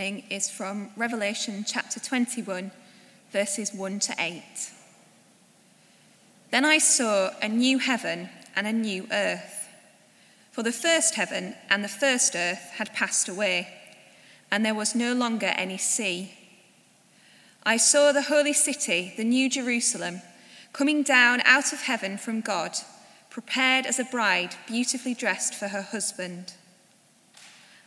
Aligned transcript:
is 0.00 0.48
from 0.48 0.88
Revelation 0.96 1.62
chapter 1.68 2.00
21, 2.00 2.70
verses 3.32 3.74
1 3.74 3.98
to 4.00 4.14
8. 4.18 4.42
Then 6.50 6.64
I 6.64 6.78
saw 6.78 7.32
a 7.42 7.48
new 7.48 7.76
heaven 7.76 8.30
and 8.56 8.66
a 8.66 8.72
new 8.72 9.06
earth. 9.12 9.68
For 10.52 10.62
the 10.62 10.72
first 10.72 11.16
heaven 11.16 11.54
and 11.68 11.84
the 11.84 11.88
first 11.88 12.34
earth 12.34 12.70
had 12.76 12.94
passed 12.94 13.28
away, 13.28 13.68
and 14.50 14.64
there 14.64 14.74
was 14.74 14.94
no 14.94 15.12
longer 15.12 15.52
any 15.54 15.76
sea. 15.76 16.32
I 17.64 17.76
saw 17.76 18.10
the 18.10 18.22
holy 18.22 18.54
city, 18.54 19.12
the 19.18 19.24
new 19.24 19.50
Jerusalem, 19.50 20.22
coming 20.72 21.02
down 21.02 21.42
out 21.44 21.74
of 21.74 21.82
heaven 21.82 22.16
from 22.16 22.40
God, 22.40 22.72
prepared 23.28 23.84
as 23.84 23.98
a 23.98 24.04
bride 24.04 24.54
beautifully 24.66 25.12
dressed 25.12 25.54
for 25.54 25.68
her 25.68 25.82
husband. 25.82 26.54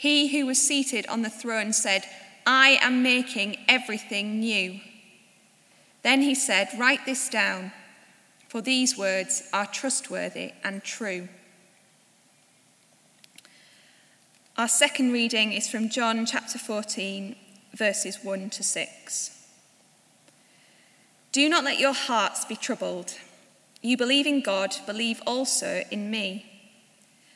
He 0.00 0.28
who 0.28 0.46
was 0.46 0.58
seated 0.58 1.06
on 1.08 1.20
the 1.20 1.28
throne 1.28 1.74
said, 1.74 2.06
I 2.46 2.78
am 2.80 3.02
making 3.02 3.58
everything 3.68 4.40
new. 4.40 4.80
Then 6.02 6.22
he 6.22 6.34
said, 6.34 6.70
Write 6.78 7.04
this 7.04 7.28
down, 7.28 7.70
for 8.48 8.62
these 8.62 8.96
words 8.96 9.42
are 9.52 9.66
trustworthy 9.66 10.52
and 10.64 10.82
true. 10.82 11.28
Our 14.56 14.68
second 14.68 15.12
reading 15.12 15.52
is 15.52 15.68
from 15.68 15.90
John 15.90 16.24
chapter 16.24 16.56
14, 16.56 17.36
verses 17.74 18.20
1 18.22 18.48
to 18.48 18.62
6. 18.62 19.46
Do 21.30 21.46
not 21.46 21.62
let 21.62 21.78
your 21.78 21.92
hearts 21.92 22.46
be 22.46 22.56
troubled. 22.56 23.18
You 23.82 23.98
believe 23.98 24.26
in 24.26 24.40
God, 24.40 24.76
believe 24.86 25.20
also 25.26 25.82
in 25.90 26.10
me. 26.10 26.46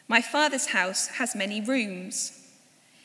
My 0.08 0.22
Father's 0.22 0.68
house 0.68 1.08
has 1.18 1.34
many 1.36 1.60
rooms. 1.60 2.33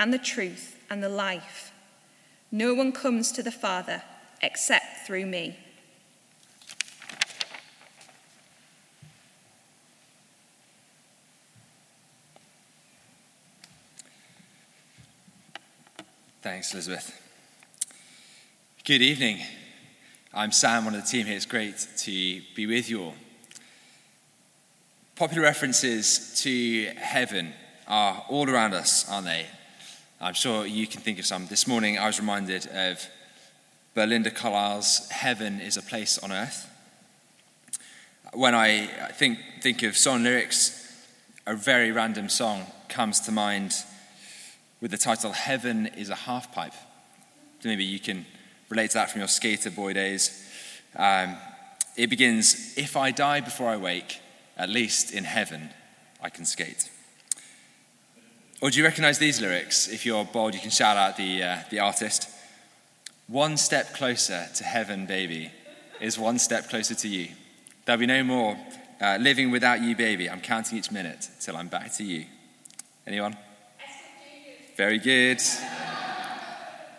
and 0.00 0.14
the 0.14 0.18
truth 0.18 0.78
and 0.88 1.02
the 1.02 1.08
life. 1.10 1.72
No 2.50 2.72
one 2.72 2.90
comes 2.90 3.30
to 3.32 3.42
the 3.42 3.52
Father 3.52 4.02
except 4.42 5.06
through 5.06 5.26
me. 5.26 5.58
Thanks, 16.40 16.72
Elizabeth. 16.72 17.20
Good 18.84 19.02
evening. 19.02 19.40
I'm 20.32 20.50
Sam, 20.50 20.86
one 20.86 20.94
of 20.94 21.02
the 21.02 21.06
team 21.06 21.26
here. 21.26 21.36
It's 21.36 21.44
great 21.44 21.86
to 21.98 22.40
be 22.56 22.66
with 22.66 22.88
you 22.88 23.02
all. 23.02 23.14
Popular 25.14 25.42
references 25.42 26.40
to 26.42 26.86
heaven 26.96 27.52
are 27.86 28.24
all 28.30 28.48
around 28.48 28.72
us, 28.72 29.06
aren't 29.10 29.26
they? 29.26 29.46
I'm 30.22 30.34
sure 30.34 30.66
you 30.66 30.86
can 30.86 31.00
think 31.00 31.18
of 31.18 31.24
some. 31.24 31.46
This 31.46 31.66
morning 31.66 31.98
I 31.98 32.06
was 32.06 32.20
reminded 32.20 32.66
of 32.66 33.06
Belinda 33.94 34.30
Carlisle's 34.30 35.08
Heaven 35.08 35.62
is 35.62 35.78
a 35.78 35.82
Place 35.82 36.18
on 36.18 36.30
Earth. 36.30 36.68
When 38.34 38.54
I 38.54 38.86
think, 39.14 39.38
think 39.62 39.82
of 39.82 39.96
song 39.96 40.22
lyrics, 40.22 40.76
a 41.46 41.56
very 41.56 41.90
random 41.90 42.28
song 42.28 42.66
comes 42.90 43.20
to 43.20 43.32
mind 43.32 43.72
with 44.82 44.90
the 44.90 44.98
title 44.98 45.32
Heaven 45.32 45.86
is 45.86 46.10
a 46.10 46.14
Half 46.14 46.52
Pipe. 46.52 46.74
Maybe 47.64 47.84
you 47.84 47.98
can 47.98 48.26
relate 48.68 48.90
to 48.90 48.98
that 48.98 49.10
from 49.10 49.22
your 49.22 49.28
skater 49.28 49.70
boy 49.70 49.94
days. 49.94 50.46
Um, 50.96 51.38
it 51.96 52.10
begins 52.10 52.74
If 52.76 52.94
I 52.94 53.10
die 53.10 53.40
before 53.40 53.70
I 53.70 53.78
wake, 53.78 54.20
at 54.58 54.68
least 54.68 55.14
in 55.14 55.24
heaven 55.24 55.70
I 56.22 56.28
can 56.28 56.44
skate. 56.44 56.90
Or 58.60 58.70
do 58.70 58.78
you 58.78 58.84
recognize 58.84 59.18
these 59.18 59.40
lyrics? 59.40 59.88
If 59.88 60.04
you're 60.04 60.24
bold, 60.24 60.54
you 60.54 60.60
can 60.60 60.70
shout 60.70 60.98
out 60.98 61.16
the, 61.16 61.42
uh, 61.42 61.58
the 61.70 61.78
artist. 61.78 62.28
One 63.26 63.56
step 63.56 63.94
closer 63.94 64.48
to 64.54 64.64
heaven, 64.64 65.06
baby, 65.06 65.50
is 65.98 66.18
one 66.18 66.38
step 66.38 66.68
closer 66.68 66.94
to 66.94 67.08
you. 67.08 67.28
There'll 67.86 67.98
be 67.98 68.06
no 68.06 68.22
more 68.22 68.58
uh, 69.00 69.16
living 69.18 69.50
without 69.50 69.80
you, 69.80 69.96
baby. 69.96 70.28
I'm 70.28 70.42
counting 70.42 70.76
each 70.76 70.90
minute 70.90 71.30
till 71.40 71.56
I'm 71.56 71.68
back 71.68 71.94
to 71.94 72.04
you. 72.04 72.26
Anyone? 73.06 73.34
Very 74.76 74.98
good. 74.98 75.40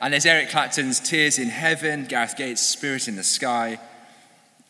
And 0.01 0.13
there's 0.13 0.25
Eric 0.25 0.49
Clapton's 0.49 0.99
Tears 0.99 1.37
in 1.37 1.49
Heaven, 1.49 2.05
Gareth 2.05 2.37
Gates' 2.37 2.61
Spirit 2.61 3.07
in 3.07 3.17
the 3.17 3.23
Sky, 3.23 3.79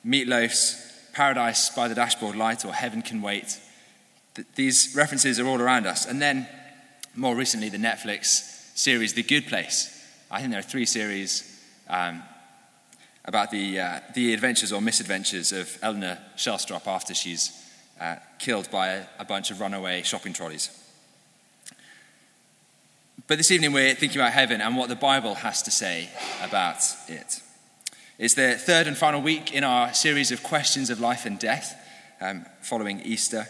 Meatloaf's 0.06 0.92
Paradise 1.14 1.70
by 1.70 1.88
the 1.88 1.96
Dashboard 1.96 2.36
Light, 2.36 2.66
or 2.66 2.74
Heaven 2.74 3.02
Can 3.02 3.22
Wait. 3.22 3.60
These 4.56 4.94
references 4.94 5.40
are 5.40 5.48
all 5.48 5.62
around 5.62 5.88
us. 5.88 6.06
And 6.06 6.22
then 6.22 6.48
more 7.16 7.36
recently, 7.36 7.70
the 7.70 7.78
Netflix 7.78 8.78
series 8.78 9.14
The 9.14 9.24
Good 9.24 9.48
Place. 9.48 9.98
I 10.30 10.40
think 10.40 10.52
there 10.52 10.60
are 10.60 10.64
three 10.64 10.86
series 10.86 11.62
um, 11.90 12.24
about 13.26 13.52
the, 13.52 13.80
uh, 13.80 14.00
the 14.16 14.34
adventures 14.34 14.72
or 14.72 14.82
misadventures 14.82 15.52
of 15.52 15.78
Eleanor 15.82 16.18
Shellstrop 16.38 16.88
after 16.88 17.14
she's 17.14 17.52
uh, 18.00 18.16
killed 18.40 18.72
by 18.72 18.90
a, 18.90 19.06
a 19.20 19.26
bunch 19.26 19.52
of 19.52 19.60
runaway 19.60 20.04
shopping 20.04 20.32
trolleys. 20.32 20.70
But 23.28 23.38
this 23.38 23.52
evening, 23.52 23.74
we're 23.74 23.94
thinking 23.94 24.20
about 24.20 24.32
heaven 24.34 24.62
and 24.62 24.78
what 24.78 24.90
the 24.90 24.96
Bible 24.96 25.36
has 25.36 25.62
to 25.64 25.72
say 25.72 26.10
about 26.42 26.78
it. 27.08 27.42
It's 28.18 28.34
the 28.36 28.56
third 28.56 28.88
and 28.88 28.98
final 28.98 29.22
week 29.22 29.54
in 29.54 29.64
our 29.64 29.94
series 29.94 30.32
of 30.32 30.44
questions 30.44 30.90
of 30.90 31.00
life 31.00 31.26
and 31.26 31.38
death 31.38 31.76
um, 32.22 32.46
following 32.62 33.02
Easter. 33.02 33.48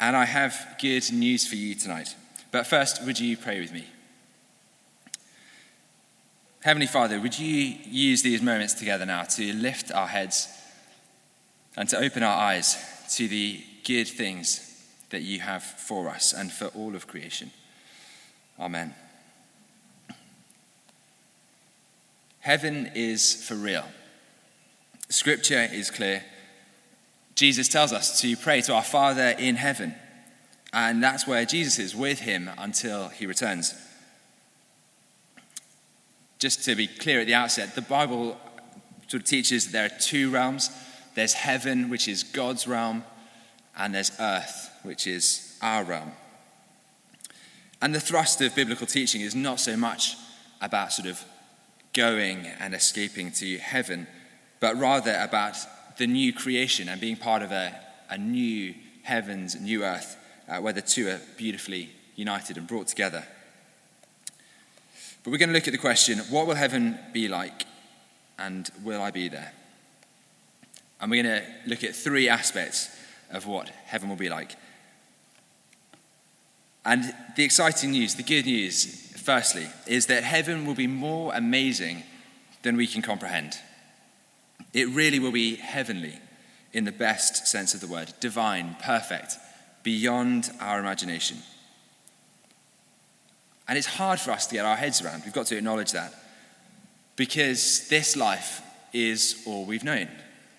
And 0.00 0.16
I 0.16 0.24
have 0.24 0.76
good 0.80 1.10
news 1.12 1.46
for 1.46 1.56
you 1.56 1.74
tonight. 1.74 2.14
But 2.50 2.66
first, 2.66 3.04
would 3.04 3.18
you 3.18 3.36
pray 3.36 3.60
with 3.60 3.72
me? 3.72 3.86
Heavenly 6.62 6.86
Father, 6.86 7.20
would 7.20 7.38
you 7.38 7.76
use 7.84 8.22
these 8.22 8.40
moments 8.40 8.74
together 8.74 9.04
now 9.04 9.24
to 9.24 9.52
lift 9.52 9.92
our 9.92 10.06
heads 10.06 10.48
and 11.76 11.88
to 11.90 11.98
open 11.98 12.22
our 12.22 12.36
eyes 12.36 12.76
to 13.16 13.28
the 13.28 13.62
good 13.84 14.08
things 14.08 14.82
that 15.10 15.22
you 15.22 15.40
have 15.40 15.62
for 15.62 16.08
us 16.08 16.32
and 16.32 16.50
for 16.50 16.68
all 16.68 16.94
of 16.94 17.06
creation? 17.06 17.50
Amen. 18.58 18.94
Heaven 22.40 22.90
is 22.94 23.44
for 23.46 23.54
real. 23.54 23.84
Scripture 25.08 25.68
is 25.72 25.90
clear. 25.90 26.24
Jesus 27.34 27.68
tells 27.68 27.92
us 27.92 28.20
to 28.20 28.36
pray 28.36 28.60
to 28.62 28.74
our 28.74 28.82
Father 28.82 29.34
in 29.38 29.56
heaven. 29.56 29.94
And 30.72 31.02
that's 31.02 31.26
where 31.26 31.44
Jesus 31.44 31.78
is 31.78 31.94
with 31.94 32.20
him 32.20 32.50
until 32.58 33.08
he 33.08 33.26
returns. 33.26 33.74
Just 36.38 36.64
to 36.64 36.74
be 36.74 36.86
clear 36.86 37.20
at 37.20 37.26
the 37.26 37.34
outset, 37.34 37.74
the 37.74 37.82
Bible 37.82 38.36
sort 39.08 39.22
of 39.22 39.28
teaches 39.28 39.66
that 39.66 39.72
there 39.72 39.84
are 39.86 40.00
two 40.00 40.30
realms 40.30 40.70
there's 41.14 41.32
heaven, 41.32 41.90
which 41.90 42.08
is 42.08 42.24
God's 42.24 42.66
realm, 42.66 43.04
and 43.78 43.94
there's 43.94 44.10
earth, 44.18 44.70
which 44.82 45.06
is 45.06 45.56
our 45.62 45.84
realm. 45.84 46.10
And 47.80 47.94
the 47.94 48.00
thrust 48.00 48.40
of 48.40 48.54
biblical 48.54 48.86
teaching 48.86 49.20
is 49.20 49.34
not 49.34 49.60
so 49.60 49.76
much 49.76 50.16
about 50.60 50.92
sort 50.92 51.08
of 51.08 51.24
going 51.92 52.46
and 52.58 52.74
escaping 52.74 53.30
to 53.30 53.58
heaven, 53.58 54.08
but 54.58 54.76
rather 54.76 55.16
about 55.20 55.56
the 55.96 56.06
new 56.06 56.32
creation 56.32 56.88
and 56.88 57.00
being 57.00 57.16
part 57.16 57.42
of 57.42 57.52
a, 57.52 57.74
a 58.10 58.18
new 58.18 58.74
heavens, 59.02 59.60
new 59.60 59.84
earth, 59.84 60.16
uh, 60.48 60.58
where 60.58 60.72
the 60.72 60.82
two 60.82 61.08
are 61.08 61.20
beautifully 61.36 61.90
united 62.16 62.56
and 62.56 62.66
brought 62.66 62.88
together. 62.88 63.24
But 65.22 65.30
we're 65.30 65.38
going 65.38 65.48
to 65.48 65.54
look 65.54 65.68
at 65.68 65.72
the 65.72 65.78
question 65.78 66.18
what 66.30 66.46
will 66.46 66.54
heaven 66.54 66.98
be 67.12 67.28
like, 67.28 67.64
and 68.38 68.68
will 68.82 69.00
I 69.00 69.10
be 69.10 69.28
there? 69.28 69.52
And 71.00 71.10
we're 71.10 71.22
going 71.22 71.42
to 71.42 71.46
look 71.66 71.84
at 71.84 71.94
three 71.94 72.28
aspects 72.28 72.88
of 73.30 73.46
what 73.46 73.68
heaven 73.86 74.08
will 74.08 74.16
be 74.16 74.28
like. 74.28 74.56
And 76.84 77.14
the 77.36 77.44
exciting 77.44 77.92
news, 77.92 78.14
the 78.14 78.22
good 78.22 78.44
news, 78.44 79.12
firstly, 79.16 79.66
is 79.86 80.06
that 80.06 80.22
heaven 80.22 80.66
will 80.66 80.74
be 80.74 80.86
more 80.86 81.34
amazing 81.34 82.02
than 82.62 82.76
we 82.76 82.86
can 82.86 83.00
comprehend. 83.00 83.58
It 84.74 84.88
really 84.88 85.20
will 85.20 85.32
be 85.32 85.54
heavenly 85.56 86.18
in 86.72 86.84
the 86.84 86.92
best 86.92 87.46
sense 87.46 87.72
of 87.72 87.80
the 87.80 87.86
word 87.86 88.12
divine, 88.20 88.76
perfect, 88.82 89.36
beyond 89.82 90.50
our 90.60 90.80
imagination. 90.80 91.38
And 93.66 93.78
it's 93.78 93.86
hard 93.86 94.20
for 94.20 94.32
us 94.32 94.46
to 94.48 94.54
get 94.56 94.66
our 94.66 94.76
heads 94.76 95.00
around. 95.00 95.22
We've 95.24 95.32
got 95.32 95.46
to 95.46 95.56
acknowledge 95.56 95.92
that. 95.92 96.12
Because 97.16 97.88
this 97.88 98.16
life 98.16 98.60
is 98.92 99.42
all 99.46 99.64
we've 99.64 99.84
known. 99.84 100.08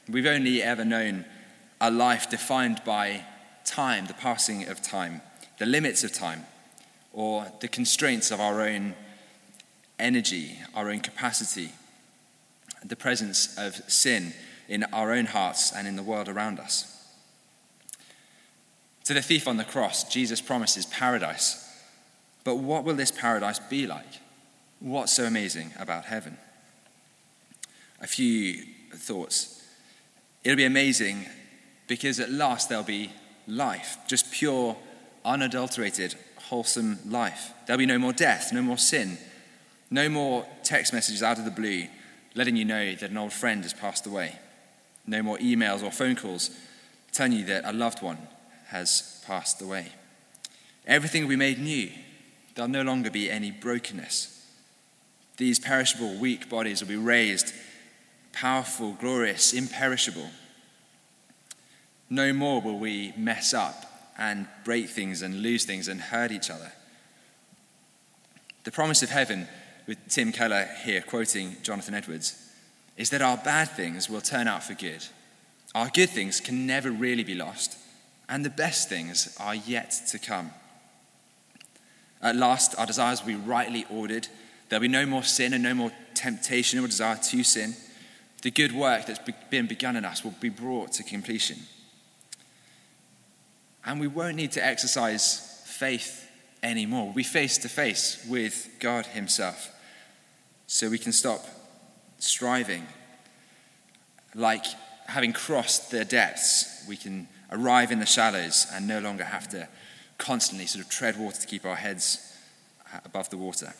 We've 0.10 0.26
only 0.26 0.64
ever 0.64 0.86
known 0.86 1.26
a 1.82 1.92
life 1.92 2.30
defined 2.30 2.82
by 2.86 3.26
time, 3.66 4.08
the 4.08 4.14
passing 4.14 4.68
of 4.68 4.82
time, 4.82 5.22
the 5.60 5.66
limits 5.66 6.04
of 6.04 6.14
time, 6.14 6.46
or 7.12 7.52
the 7.60 7.68
constraints 7.68 8.32
of 8.32 8.40
our 8.40 8.62
own 8.62 8.96
energy, 10.00 10.58
our 10.74 10.90
own 10.90 11.02
capacity, 11.02 11.72
the 12.88 12.96
presence 12.96 13.58
of 13.58 13.76
sin 13.90 14.34
in 14.68 14.84
our 14.86 15.12
own 15.14 15.26
hearts 15.26 15.72
and 15.72 15.88
in 15.88 15.96
the 15.96 16.04
world 16.04 16.30
around 16.30 16.60
us. 16.60 16.92
To 19.06 19.14
the 19.14 19.22
thief 19.22 19.48
on 19.48 19.58
the 19.58 19.64
cross, 19.64 20.04
Jesus 20.04 20.42
promises 20.42 20.86
paradise. 20.88 21.62
But 22.44 22.56
what 22.56 22.84
will 22.84 22.96
this 22.96 23.12
paradise 23.12 23.60
be 23.60 23.88
like? 23.88 24.22
What's 24.80 25.14
so 25.14 25.26
amazing 25.26 25.74
about 25.80 26.06
heaven? 26.06 26.38
A 28.02 28.08
few 28.08 28.64
thoughts. 28.94 29.64
It'll 30.44 30.58
be 30.58 30.66
amazing 30.66 31.26
because 31.88 32.20
at 32.20 32.32
last 32.32 32.70
there'll 32.70 32.84
be 32.84 33.12
life, 33.48 33.98
just 34.08 34.32
pure, 34.32 34.76
unadulterated, 35.24 36.16
wholesome 36.38 37.00
life. 37.06 37.52
There'll 37.66 37.80
be 37.80 37.86
no 37.86 38.00
more 38.00 38.14
death, 38.14 38.52
no 38.54 38.62
more 38.62 38.78
sin, 38.78 39.18
no 39.90 40.10
more 40.10 40.46
text 40.64 40.94
messages 40.94 41.24
out 41.24 41.38
of 41.38 41.46
the 41.46 41.52
blue 41.52 41.88
letting 42.36 42.56
you 42.56 42.66
know 42.66 42.94
that 42.96 43.10
an 43.10 43.18
old 43.18 43.34
friend 43.34 43.64
has 43.64 43.74
passed 43.74 44.06
away. 44.06 44.38
No 45.08 45.24
more 45.24 45.38
emails 45.38 45.82
or 45.82 45.92
phone 45.92 46.16
calls 46.16 46.52
telling 47.12 47.32
you 47.32 47.46
that 47.46 47.64
a 47.66 47.72
loved 47.72 48.04
one 48.04 48.18
has 48.68 49.24
passed 49.26 49.62
away. 49.62 49.88
Everything 50.86 51.24
will 51.24 51.30
be 51.30 51.36
made 51.36 51.60
new. 51.60 51.90
There'll 52.54 52.70
no 52.70 52.84
longer 52.84 53.10
be 53.10 53.32
any 53.32 53.52
brokenness. 53.52 54.32
These 55.38 55.60
perishable, 55.60 56.16
weak 56.16 56.50
bodies 56.50 56.82
will 56.82 56.88
be 56.90 56.96
raised, 56.96 57.54
powerful, 58.32 58.94
glorious, 58.94 59.54
imperishable. 59.54 60.30
No 62.10 62.34
more 62.34 62.62
will 62.62 62.78
we 62.78 63.14
mess 63.18 63.54
up 63.54 64.12
and 64.18 64.48
break 64.64 64.90
things 64.90 65.22
and 65.22 65.42
lose 65.42 65.66
things 65.66 65.88
and 65.88 66.00
hurt 66.00 66.32
each 66.32 66.50
other. 66.50 66.72
The 68.64 68.72
promise 68.72 69.04
of 69.04 69.10
heaven, 69.10 69.48
with 69.88 69.98
Tim 70.10 70.32
Keller 70.32 70.68
here 70.84 71.02
quoting 71.02 71.58
Jonathan 71.64 71.94
Edwards, 71.94 72.42
is 72.98 73.10
that 73.10 73.22
our 73.22 73.38
bad 73.38 73.70
things 73.70 74.10
will 74.10 74.22
turn 74.22 74.48
out 74.48 74.64
for 74.64 74.74
good. 74.74 75.06
Our 75.74 75.90
good 75.90 76.10
things 76.10 76.40
can 76.40 76.66
never 76.66 76.90
really 76.90 77.24
be 77.24 77.36
lost, 77.36 77.78
and 78.30 78.44
the 78.44 78.50
best 78.50 78.90
things 78.90 79.36
are 79.40 79.56
yet 79.56 79.92
to 80.10 80.20
come. 80.20 80.52
At 82.22 82.36
last, 82.36 82.74
our 82.80 82.86
desires 82.86 83.22
will 83.22 83.34
be 83.34 83.36
rightly 83.36 83.86
ordered. 83.90 84.28
There'll 84.70 84.82
be 84.82 84.88
no 84.88 85.06
more 85.06 85.24
sin 85.24 85.54
and 85.54 85.62
no 85.62 85.74
more 85.74 85.92
temptation 86.14 86.80
or 86.80 86.88
desire 86.88 87.18
to 87.18 87.44
sin. 87.44 87.76
The 88.42 88.52
good 88.52 88.72
work 88.72 89.06
that's 89.06 89.20
been 89.50 89.68
begun 89.68 89.96
in 89.96 90.06
us 90.06 90.24
will 90.24 90.34
be 90.40 90.50
brought 90.50 90.94
to 90.94 91.04
completion. 91.04 91.58
And 93.86 94.00
we 94.00 94.08
won't 94.08 94.36
need 94.36 94.54
to 94.54 94.66
exercise 94.66 95.62
faith 95.66 96.28
anymore. 96.64 97.06
We'll 97.06 97.16
be 97.16 97.24
face 97.24 97.58
to 97.60 97.70
face 97.70 98.26
with 98.28 98.70
God 98.80 99.06
Himself. 99.08 99.72
So 100.68 100.90
we 100.90 100.98
can 100.98 101.12
stop 101.12 101.46
striving. 102.20 102.86
Like 104.34 104.66
having 105.08 105.34
crossed 105.34 105.92
the 105.92 106.06
depths, 106.06 106.86
we 106.88 106.98
can 106.98 107.28
arrive 107.52 107.92
in 107.92 108.00
the 108.00 108.06
shallows 108.06 108.68
and 108.74 108.88
no 108.88 109.00
longer 109.00 109.24
have 109.24 109.48
to 109.50 109.68
constantly 110.18 110.66
sort 110.66 110.84
of 110.84 110.90
tread 110.90 111.18
water 111.18 111.40
to 111.40 111.48
keep 111.48 111.66
our 111.66 111.76
heads 111.76 112.38
uh, 112.94 113.00
above 113.06 113.30
the 113.30 113.38
water. 113.38 113.74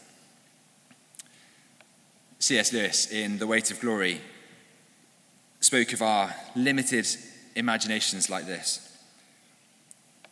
C.S. 2.40 2.74
Lewis, 2.74 3.12
in 3.12 3.40
The 3.40 3.48
Weight 3.48 3.72
of 3.72 3.80
Glory, 3.80 4.22
spoke 5.62 5.94
of 5.94 6.02
our 6.02 6.36
limited 6.56 7.08
imaginations 7.56 8.30
like 8.30 8.46
this. 8.46 8.82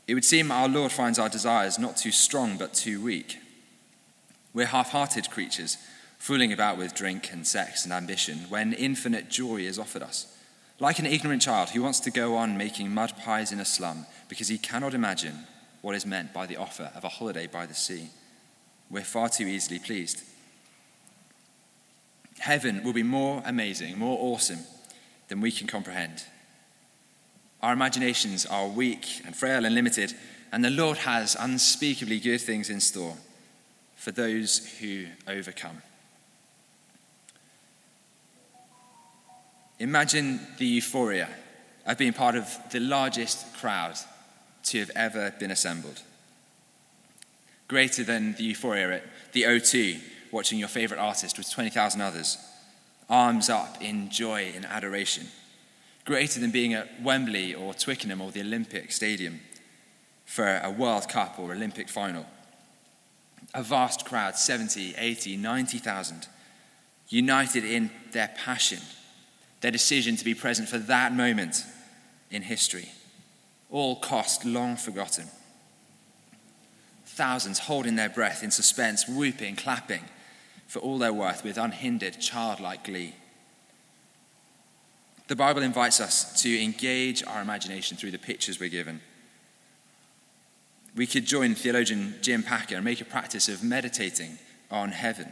It 0.08 0.14
would 0.14 0.26
seem 0.26 0.52
our 0.52 0.68
Lord 0.68 0.92
finds 0.92 1.18
our 1.18 1.30
desires 1.30 1.80
not 1.80 1.98
too 1.98 2.12
strong 2.12 2.58
but 2.58 2.74
too 2.74 3.02
weak. 3.02 3.40
We're 4.54 4.68
half 4.68 4.92
hearted 4.92 5.32
creatures, 5.32 5.78
fooling 6.24 6.54
about 6.54 6.78
with 6.78 6.96
drink 6.96 7.34
and 7.34 7.46
sex 7.46 7.84
and 7.84 7.92
ambition 7.92 8.38
when 8.48 8.72
infinite 8.72 9.30
joy 9.30 9.58
is 9.58 9.78
offered 9.78 10.02
us. 10.02 10.34
Like 10.80 10.98
an 10.98 11.06
ignorant 11.06 11.42
child 11.42 11.72
who 11.72 11.84
wants 11.84 12.00
to 12.00 12.12
go 12.12 12.38
on 12.38 12.58
making 12.58 12.94
mud 12.94 13.12
pies 13.18 13.52
in 13.52 13.60
a 13.60 13.66
slum 13.66 14.06
because 14.30 14.48
he 14.48 14.58
cannot 14.58 14.94
imagine 14.94 15.38
what 15.82 15.96
is 15.96 16.06
meant 16.06 16.32
by 16.32 16.46
the 16.46 16.56
offer 16.56 16.90
of 16.96 17.04
a 17.04 17.10
holiday 17.10 17.46
by 17.46 17.66
the 17.66 17.74
sea. 17.74 18.08
We're 18.90 19.04
far 19.04 19.28
too 19.28 19.44
easily 19.44 19.80
pleased. 19.80 20.24
Heaven 22.40 22.86
will 22.86 22.94
be 22.94 23.04
more 23.04 23.44
amazing, 23.46 24.00
more 24.00 24.18
awesome 24.18 24.60
than 25.28 25.42
we 25.42 25.52
can 25.52 25.68
comprehend. 25.68 26.24
Our 27.62 27.74
imaginations 27.74 28.46
are 28.46 28.70
weak 28.70 29.24
and 29.26 29.36
frail 29.36 29.66
and 29.66 29.76
limited, 29.76 30.14
and 30.54 30.64
the 30.64 30.70
Lord 30.70 31.00
has 31.00 31.36
unspeakably 31.38 32.22
good 32.22 32.40
things 32.40 32.70
in 32.70 32.80
store 32.80 33.18
for 33.98 34.12
those 34.12 34.66
who 34.80 35.08
overcome. 35.28 35.82
Imagine 39.84 40.40
the 40.60 40.66
euphoria 40.66 41.28
of 41.86 41.98
being 41.98 42.14
part 42.14 42.36
of 42.36 42.48
the 42.72 42.80
largest 42.80 43.54
crowd 43.58 43.98
to 44.64 44.80
have 44.80 44.90
ever 44.96 45.32
been 45.32 45.52
assembled. 45.52 46.02
Greater 47.68 48.06
than 48.06 48.34
the 48.36 48.46
euphoria 48.46 48.96
at 48.96 49.04
the 49.34 49.42
O2, 49.42 50.00
watching 50.32 50.58
your 50.58 50.70
favorite 50.70 51.02
artist 51.02 51.38
with 51.38 51.52
20,000 51.52 52.00
others, 52.00 52.38
arms 53.10 53.50
up 53.50 53.82
in 53.82 54.10
joy 54.10 54.54
and 54.56 54.66
adoration. 54.68 55.28
Greater 56.06 56.40
than 56.40 56.52
being 56.52 56.74
at 56.74 57.02
Wembley 57.02 57.54
or 57.54 57.74
Twickenham 57.74 58.22
or 58.22 58.32
the 58.32 58.40
Olympic 58.40 58.90
Stadium 58.94 59.42
for 60.24 60.62
a 60.64 60.72
World 60.72 61.10
Cup 61.10 61.38
or 61.38 61.52
Olympic 61.52 61.90
final. 61.90 62.26
A 63.54 63.62
vast 63.62 64.06
crowd, 64.06 64.38
70, 64.38 64.96
80, 64.98 65.36
90,000, 65.36 66.30
united 67.10 67.66
in 67.66 67.92
their 68.14 68.30
passion, 68.46 68.80
their 69.64 69.72
decision 69.72 70.18
to 70.18 70.26
be 70.26 70.36
present 70.36 70.68
for 70.68 70.78
that 70.78 71.14
moment 71.14 71.66
in 72.30 72.42
history 72.42 72.90
all 73.70 73.96
cost 73.96 74.44
long 74.44 74.76
forgotten. 74.76 75.26
Thousands 77.06 77.60
holding 77.60 77.96
their 77.96 78.10
breath 78.10 78.44
in 78.44 78.52
suspense, 78.52 79.08
whooping, 79.08 79.56
clapping 79.56 80.04
for 80.68 80.80
all 80.80 80.98
their 80.98 81.14
worth 81.14 81.46
with 81.46 81.58
unhindered, 81.58 82.20
childlike 82.20 82.84
glee. 82.84 83.16
The 85.28 85.36
Bible 85.38 85.62
invites 85.62 86.02
us 86.02 86.42
to 86.42 86.62
engage 86.62 87.24
our 87.24 87.42
imagination 87.42 87.96
through 87.96 88.12
the 88.12 88.18
pictures 88.18 88.60
we're 88.60 88.68
given. 88.68 89.00
We 90.94 91.08
could 91.08 91.26
join 91.26 91.56
theologian 91.56 92.16
Jim 92.22 92.44
Packer 92.44 92.76
and 92.76 92.84
make 92.84 93.00
a 93.00 93.06
practice 93.06 93.48
of 93.48 93.64
meditating 93.64 94.40
on 94.70 94.92
heaven. 94.92 95.32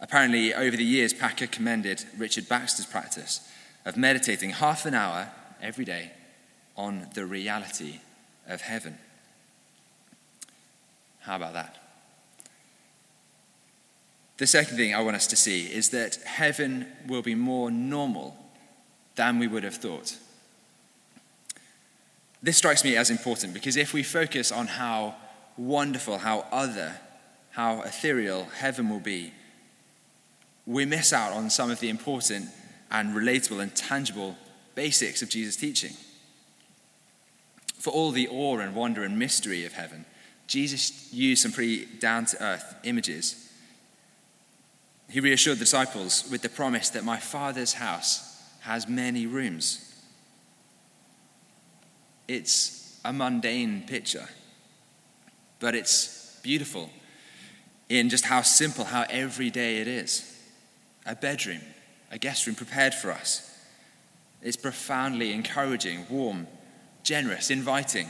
Apparently, 0.00 0.52
over 0.52 0.76
the 0.76 0.84
years, 0.84 1.14
Packer 1.14 1.46
commended 1.46 2.04
Richard 2.18 2.48
Baxter's 2.48 2.86
practice 2.86 3.48
of 3.84 3.96
meditating 3.96 4.50
half 4.50 4.86
an 4.86 4.94
hour 4.94 5.30
every 5.62 5.84
day 5.84 6.10
on 6.76 7.08
the 7.14 7.24
reality 7.24 8.00
of 8.48 8.60
heaven. 8.62 8.98
How 11.20 11.36
about 11.36 11.54
that? 11.54 11.78
The 14.36 14.46
second 14.46 14.76
thing 14.76 14.94
I 14.94 15.00
want 15.00 15.16
us 15.16 15.28
to 15.28 15.36
see 15.36 15.66
is 15.66 15.90
that 15.90 16.16
heaven 16.24 16.86
will 17.06 17.22
be 17.22 17.34
more 17.34 17.70
normal 17.70 18.36
than 19.14 19.38
we 19.38 19.46
would 19.46 19.62
have 19.62 19.76
thought. 19.76 20.16
This 22.42 22.58
strikes 22.58 22.84
me 22.84 22.96
as 22.96 23.10
important 23.10 23.54
because 23.54 23.76
if 23.76 23.94
we 23.94 24.02
focus 24.02 24.50
on 24.50 24.66
how 24.66 25.14
wonderful, 25.56 26.18
how 26.18 26.46
other, 26.50 26.96
how 27.52 27.82
ethereal 27.82 28.44
heaven 28.58 28.90
will 28.90 29.00
be, 29.00 29.32
we 30.66 30.84
miss 30.84 31.12
out 31.12 31.32
on 31.32 31.50
some 31.50 31.70
of 31.70 31.80
the 31.80 31.88
important 31.88 32.48
and 32.90 33.14
relatable 33.14 33.60
and 33.60 33.74
tangible 33.74 34.36
basics 34.74 35.22
of 35.22 35.28
Jesus' 35.28 35.56
teaching. 35.56 35.92
For 37.78 37.90
all 37.90 38.12
the 38.12 38.28
awe 38.28 38.58
and 38.58 38.74
wonder 38.74 39.02
and 39.04 39.18
mystery 39.18 39.64
of 39.66 39.74
heaven, 39.74 40.06
Jesus 40.46 41.12
used 41.12 41.42
some 41.42 41.52
pretty 41.52 41.86
down 41.86 42.26
to 42.26 42.42
earth 42.42 42.76
images. 42.84 43.50
he 45.10 45.20
reassured 45.20 45.58
the 45.58 45.64
disciples 45.64 46.28
with 46.30 46.42
the 46.42 46.48
promise 46.48 46.90
that 46.90 47.04
my 47.04 47.18
Father's 47.18 47.74
house 47.74 48.42
has 48.60 48.88
many 48.88 49.26
rooms. 49.26 49.94
It's 52.26 52.98
a 53.04 53.12
mundane 53.12 53.82
picture, 53.86 54.28
but 55.60 55.74
it's 55.74 56.40
beautiful 56.42 56.88
in 57.88 58.08
just 58.08 58.24
how 58.24 58.40
simple, 58.40 58.84
how 58.84 59.04
everyday 59.10 59.78
it 59.78 59.88
is. 59.88 60.33
A 61.06 61.14
bedroom, 61.14 61.60
a 62.10 62.18
guest 62.18 62.46
room 62.46 62.56
prepared 62.56 62.94
for 62.94 63.10
us. 63.10 63.50
It's 64.42 64.56
profoundly 64.56 65.32
encouraging, 65.32 66.06
warm, 66.08 66.46
generous, 67.02 67.50
inviting. 67.50 68.08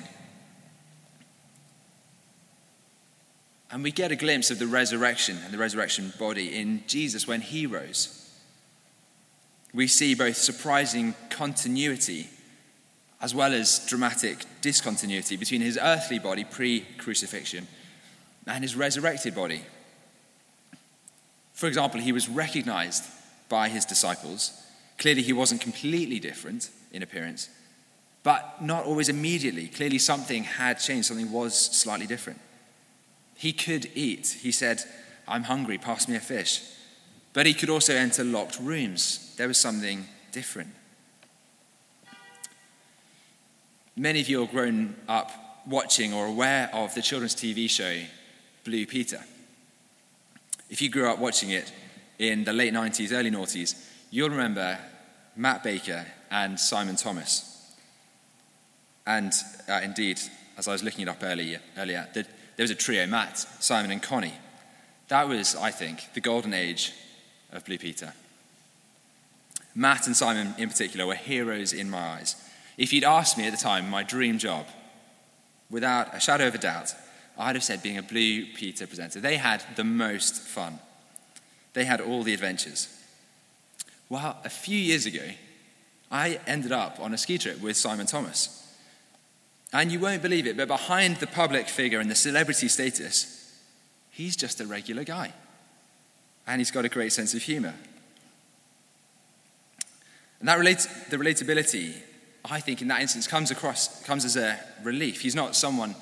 And 3.71 3.83
we 3.83 3.91
get 3.91 4.13
a 4.13 4.17
glimpse 4.17 4.51
of 4.51 4.59
the 4.59 4.67
resurrection 4.67 5.39
and 5.45 5.53
the 5.53 5.59
resurrection 5.59 6.13
body 6.19 6.55
in 6.57 6.85
Jesus 6.87 7.27
when 7.27 7.41
he 7.41 7.67
rose. 7.67 8.21
We 9.73 9.89
see 9.89 10.15
both 10.15 10.37
surprising 10.37 11.15
continuity 11.31 12.29
as 13.21 13.35
well 13.35 13.53
as 13.53 13.85
dramatic 13.87 14.45
discontinuity 14.61 15.37
between 15.37 15.61
his 15.61 15.79
earthly 15.81 16.19
body 16.19 16.45
pre 16.45 16.83
crucifixion 16.99 17.67
and 18.47 18.63
his 18.63 18.77
resurrected 18.77 19.35
body. 19.35 19.63
For 21.55 21.69
example, 21.69 22.01
he 22.01 22.13
was 22.13 22.29
recognized 22.29 23.05
by 23.49 23.69
his 23.69 23.85
disciples. 23.85 24.53
Clearly, 24.99 25.23
he 25.23 25.33
wasn't 25.33 25.61
completely 25.61 26.19
different 26.19 26.69
in 26.93 27.03
appearance, 27.03 27.49
but 28.23 28.61
not 28.61 28.85
always 28.85 29.09
immediately. 29.09 29.69
Clearly, 29.69 29.99
something 29.99 30.45
had 30.45 30.81
changed, 30.81 31.07
something 31.07 31.33
was 31.33 31.55
slightly 31.57 32.07
different. 32.07 32.41
He 33.37 33.53
could 33.53 33.89
eat. 33.95 34.39
He 34.41 34.53
said, 34.53 34.83
I'm 35.27 35.45
hungry, 35.45 35.79
pass 35.79 36.09
me 36.09 36.17
a 36.17 36.21
fish. 36.21 36.63
But 37.33 37.47
he 37.47 37.55
could 37.55 37.71
also 37.71 37.95
enter 37.95 38.25
locked 38.25 38.59
rooms. 38.61 39.35
There 39.37 39.49
was 39.49 39.59
something 39.59 40.07
different. 40.33 40.71
Many 43.97 44.21
of 44.21 44.29
you 44.29 44.43
are 44.43 44.47
grown 44.47 44.97
up 45.09 45.31
watching 45.67 46.13
or 46.13 46.27
aware 46.27 46.69
of 46.73 46.95
the 46.95 47.03
children's 47.03 47.35
TV 47.35 47.71
show 47.71 48.01
Blue 48.65 48.87
Peter. 48.87 49.21
If 50.71 50.81
you 50.81 50.89
grew 50.89 51.09
up 51.09 51.19
watching 51.19 51.51
it 51.51 51.73
in 52.19 52.45
the 52.45 52.53
late 52.53 52.73
90s, 52.73 53.13
early 53.13 53.31
noughties, 53.31 53.89
you'll 54.11 54.31
remember 54.31 54.79
Matt 55.37 55.63
Baker 55.63 56.07
and 56.31 56.59
Simon 56.59 56.97
Thomas. 56.97 57.73
And 59.07 59.33
uh, 59.69 59.81
indeed, 59.83 60.19
as 60.57 60.69
I 60.69 60.73
was 60.73 60.83
looking 60.83 61.03
it 61.03 61.09
up 61.09 61.23
earlier, 61.23 61.61
earlier 61.77 62.09
the, 62.15 62.25
there 62.57 62.65
was 62.65 62.71
a 62.71 62.77
trio 62.77 63.07
Matt, 63.07 63.39
Simon, 63.39 63.91
and 63.91 64.03
Connie. 64.03 64.35
That 65.09 65.29
was, 65.29 65.55
I 65.57 65.71
think, 65.71 66.15
the 66.15 66.21
golden 66.21 66.55
age 66.55 66.93
of 67.53 67.65
Blue 67.65 67.79
Peter. 67.79 68.15
Matt 69.75 70.07
and 70.07 70.17
Simon, 70.17 70.55
in 70.57 70.69
particular, 70.69 71.07
were 71.07 71.15
heroes 71.15 71.73
in 71.73 71.91
my 71.91 71.99
eyes. 71.99 72.37
If 72.79 72.93
you'd 72.93 73.05
asked 73.05 73.37
me 73.37 73.47
at 73.47 73.51
the 73.51 73.59
time 73.59 73.91
my 73.91 74.03
dream 74.03 74.39
job, 74.39 74.67
without 75.69 76.15
a 76.15 76.21
shadow 76.21 76.47
of 76.47 76.55
a 76.55 76.59
doubt, 76.59 76.95
I'd 77.39 77.57
have 77.57 77.65
said 77.65 77.83
being 77.83 77.99
a 77.99 78.03
Blue 78.03 78.47
Peter 78.55 78.87
presenter. 78.87 79.21
They 79.21 79.37
had 79.37 79.65
the 79.77 79.85
most 79.85 80.37
fun, 80.37 80.79
they 81.73 81.85
had 81.85 82.01
all 82.01 82.23
the 82.23 82.35
adventures. 82.35 82.89
Well, 84.09 84.37
a 84.45 84.51
few 84.51 84.77
years 84.77 85.07
ago, 85.07 85.25
I 86.11 86.39
ended 86.47 86.73
up 86.73 87.01
on 87.01 87.15
a 87.15 87.19
ski 87.19 87.39
trip 87.39 87.61
with 87.61 87.77
Simon 87.77 88.07
Thomas. 88.07 88.61
And 89.73 89.91
you 89.91 89.99
won't 89.99 90.23
believe 90.23 90.47
it, 90.47 90.57
but 90.57 90.69
behind 90.69 91.17
the 91.17 91.27
public 91.27 91.69
figure 91.69 91.99
and 91.99 92.09
the 92.09 92.15
celebrity 92.15 92.69
status, 92.69 93.53
he's 94.11 94.37
just 94.37 94.61
a 94.61 94.67
regular 94.67 95.03
guy. 95.03 95.33
And 96.47 96.61
he's 96.61 96.71
got 96.71 96.85
a 96.85 96.89
great 96.89 97.13
sense 97.13 97.35
of 97.35 97.43
humor. 97.43 97.75
And 100.39 100.49
that 100.49 100.59
relates, 100.59 100.87
the 101.09 101.17
relatability, 101.17 101.97
I 102.45 102.61
think, 102.61 102.83
in 102.83 102.89
that 102.89 103.01
instance, 103.01 103.27
comes 103.27 103.51
across, 103.51 104.05
comes 104.05 104.25
as 104.25 104.37
a 104.37 104.61
relief. 104.85 105.23
He's 105.23 105.35
not 105.35 105.57
someone 105.57 105.97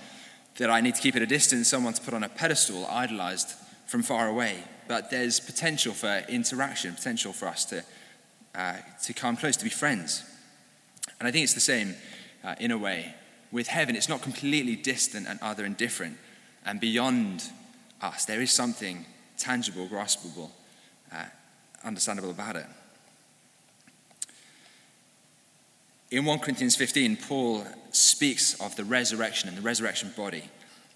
that 0.59 0.71
I 0.71 0.81
need 0.81 0.95
to 0.95 1.01
keep 1.01 1.17
at 1.17 1.23
a 1.23 1.27
distance, 1.27 1.69
someone 1.69 1.95
to 1.95 2.03
put 2.03 2.15
on 2.15 2.23
a 2.23 2.29
pedestal, 2.29 2.87
idolized 2.87 3.51
from 3.87 4.03
far 4.03 4.29
away. 4.29 4.59
But 4.89 5.11
there's 5.11 5.41
potential 5.41 5.93
for 5.93 6.23
interaction, 6.29 6.95
potential 6.95 7.33
for 7.33 7.47
us 7.47 7.65
to, 7.67 7.85
uh, 8.55 8.77
to 9.05 9.13
come 9.13 9.37
close, 9.37 9.57
to 9.57 9.65
be 9.65 9.71
friends. 9.71 10.25
And 11.19 11.29
I 11.29 11.31
think 11.31 11.45
it's 11.45 11.55
the 11.55 11.61
same 11.61 11.95
uh, 12.45 12.55
in 12.59 12.71
a 12.71 12.79
way 12.79 13.15
with 13.53 13.69
heaven, 13.69 13.95
it's 13.95 14.09
not 14.09 14.23
completely 14.23 14.75
distant 14.77 15.29
and 15.29 15.39
other 15.43 15.65
and 15.65 15.77
different 15.77 16.17
and 16.65 16.81
beyond 16.81 17.45
us. 18.01 18.25
There 18.25 18.41
is 18.41 18.51
something 18.51 19.05
tangible, 19.37 19.87
graspable, 19.87 20.51
uh, 21.13 21.25
understandable 21.85 22.31
about 22.31 22.57
it. 22.57 22.67
In 26.13 26.27
1 26.27 26.41
Corinthians 26.41 26.77
15, 26.77 27.17
Paul 27.17 27.65
speaks 27.91 28.61
of 28.61 28.77
the 28.77 28.85
resurrection 28.85 29.49
and 29.49 29.57
the 29.57 29.63
resurrection 29.63 30.13
body. 30.15 30.45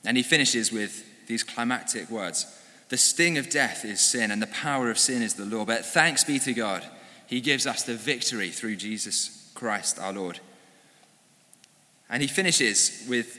And 0.05 0.15
he 0.15 0.23
finishes 0.23 0.71
with 0.71 1.27
these 1.27 1.43
climactic 1.43 2.11
words 2.11 2.45
The 2.91 2.99
sting 2.99 3.39
of 3.39 3.49
death 3.49 3.87
is 3.87 4.01
sin, 4.03 4.31
and 4.31 4.43
the 4.43 4.47
power 4.49 4.91
of 4.91 4.99
sin 4.99 5.23
is 5.23 5.33
the 5.33 5.47
law. 5.47 5.65
But 5.65 5.87
thanks 5.87 6.23
be 6.23 6.39
to 6.41 6.53
God, 6.53 6.85
he 7.27 7.41
gives 7.41 7.67
us 7.67 7.83
the 7.83 7.95
victory 7.95 8.51
through 8.51 8.77
Jesus 8.77 9.51
Christ 9.55 9.99
our 9.99 10.13
Lord. 10.13 10.39
And 12.11 12.21
he 12.21 12.29
finishes 12.29 13.07
with 13.09 13.39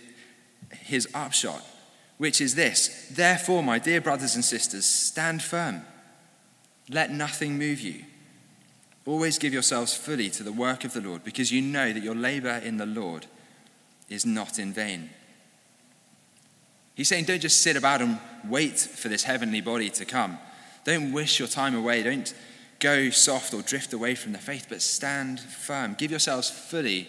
his 0.71 1.07
upshot, 1.13 1.63
which 2.17 2.41
is 2.41 2.55
this 2.55 3.07
Therefore, 3.11 3.61
my 3.61 3.77
dear 3.77 4.01
brothers 4.01 4.33
and 4.33 4.43
sisters, 4.43 4.87
stand 4.87 5.43
firm. 5.43 5.83
Let 6.89 7.11
nothing 7.11 7.59
move 7.59 7.81
you. 7.81 8.03
Always 9.07 9.39
give 9.39 9.53
yourselves 9.53 9.95
fully 9.95 10.29
to 10.31 10.43
the 10.43 10.51
work 10.51 10.83
of 10.83 10.91
the 10.91 10.99
Lord, 10.99 11.23
because 11.23 11.49
you 11.49 11.61
know 11.61 11.93
that 11.93 12.03
your 12.03 12.13
labor 12.13 12.61
in 12.63 12.75
the 12.75 12.85
Lord 12.85 13.25
is 14.09 14.25
not 14.25 14.59
in 14.59 14.73
vain. 14.73 15.09
He's 16.93 17.07
saying, 17.07 17.23
don't 17.25 17.41
just 17.41 17.61
sit 17.61 17.77
about 17.77 18.01
and 18.01 18.19
wait 18.49 18.77
for 18.77 19.07
this 19.07 19.23
heavenly 19.23 19.61
body 19.61 19.89
to 19.91 20.03
come. 20.03 20.37
Don't 20.83 21.13
wish 21.13 21.39
your 21.39 21.47
time 21.47 21.73
away. 21.73 22.03
Don't 22.03 22.33
go 22.79 23.09
soft 23.09 23.53
or 23.53 23.61
drift 23.61 23.93
away 23.93 24.13
from 24.13 24.33
the 24.33 24.39
faith, 24.39 24.65
but 24.67 24.81
stand 24.81 25.39
firm. 25.39 25.95
Give 25.97 26.11
yourselves 26.11 26.49
fully 26.49 27.07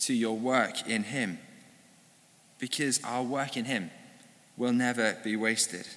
to 0.00 0.14
your 0.14 0.36
work 0.36 0.88
in 0.88 1.02
Him. 1.02 1.40
Because 2.60 3.02
our 3.02 3.24
work 3.24 3.56
in 3.56 3.64
Him 3.64 3.90
will 4.56 4.72
never 4.72 5.16
be 5.24 5.34
wasted. 5.34 5.88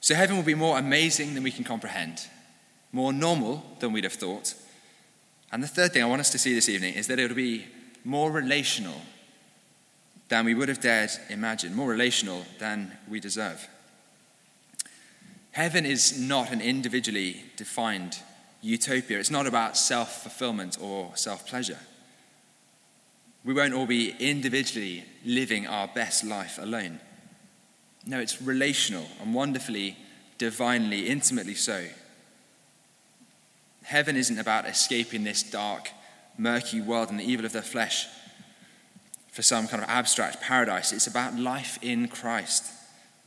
So, 0.00 0.14
heaven 0.14 0.36
will 0.36 0.44
be 0.44 0.54
more 0.54 0.78
amazing 0.78 1.34
than 1.34 1.42
we 1.42 1.50
can 1.50 1.64
comprehend, 1.64 2.28
more 2.92 3.12
normal 3.12 3.64
than 3.80 3.92
we'd 3.92 4.04
have 4.04 4.12
thought. 4.14 4.54
And 5.52 5.62
the 5.62 5.68
third 5.68 5.92
thing 5.92 6.02
I 6.02 6.06
want 6.06 6.20
us 6.20 6.30
to 6.32 6.38
see 6.38 6.54
this 6.54 6.68
evening 6.68 6.94
is 6.94 7.06
that 7.06 7.18
it'll 7.18 7.36
be 7.36 7.66
more 8.04 8.30
relational 8.30 9.00
than 10.28 10.44
we 10.44 10.54
would 10.54 10.68
have 10.68 10.80
dared 10.80 11.10
imagine, 11.30 11.74
more 11.74 11.88
relational 11.88 12.44
than 12.58 12.96
we 13.08 13.20
deserve. 13.20 13.68
Heaven 15.52 15.86
is 15.86 16.18
not 16.20 16.50
an 16.50 16.60
individually 16.60 17.44
defined 17.56 18.18
utopia. 18.60 19.18
It's 19.18 19.30
not 19.30 19.46
about 19.46 19.76
self 19.76 20.22
fulfillment 20.22 20.76
or 20.80 21.12
self 21.14 21.46
pleasure. 21.46 21.78
We 23.44 23.54
won't 23.54 23.74
all 23.74 23.86
be 23.86 24.14
individually 24.18 25.04
living 25.24 25.66
our 25.66 25.88
best 25.88 26.24
life 26.24 26.58
alone. 26.60 27.00
No, 28.04 28.18
it's 28.20 28.42
relational 28.42 29.06
and 29.22 29.32
wonderfully, 29.32 29.96
divinely, 30.36 31.08
intimately 31.08 31.54
so. 31.54 31.86
Heaven 33.86 34.16
isn't 34.16 34.38
about 34.38 34.66
escaping 34.66 35.24
this 35.24 35.42
dark, 35.42 35.90
murky 36.38 36.80
world 36.80 37.10
and 37.10 37.18
the 37.18 37.24
evil 37.24 37.46
of 37.46 37.52
the 37.52 37.62
flesh 37.62 38.06
for 39.32 39.42
some 39.42 39.66
kind 39.66 39.82
of 39.82 39.88
abstract 39.88 40.40
paradise. 40.40 40.92
It's 40.92 41.06
about 41.06 41.36
life 41.36 41.78
in 41.82 42.08
Christ, 42.08 42.70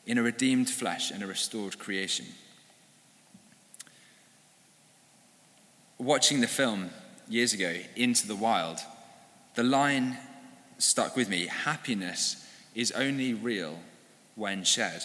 in 0.06 0.18
a 0.18 0.24
redeemed 0.24 0.70
flesh 0.70 1.12
and 1.12 1.22
a 1.24 1.28
restored 1.28 1.80
creation. 1.80 2.26
watching 6.00 6.40
the 6.40 6.48
film 6.48 6.90
years 7.28 7.54
ago, 7.54 7.76
Into 7.96 8.26
the 8.26 8.36
Wild, 8.36 8.80
the 9.56 9.64
line 9.64 10.18
stuck 10.78 11.16
with 11.16 11.30
me 11.30 11.48
happiness 11.48 12.48
is 12.74 12.92
only 12.94 13.34
real 13.34 13.78
when 14.36 14.64
shared. 14.64 15.04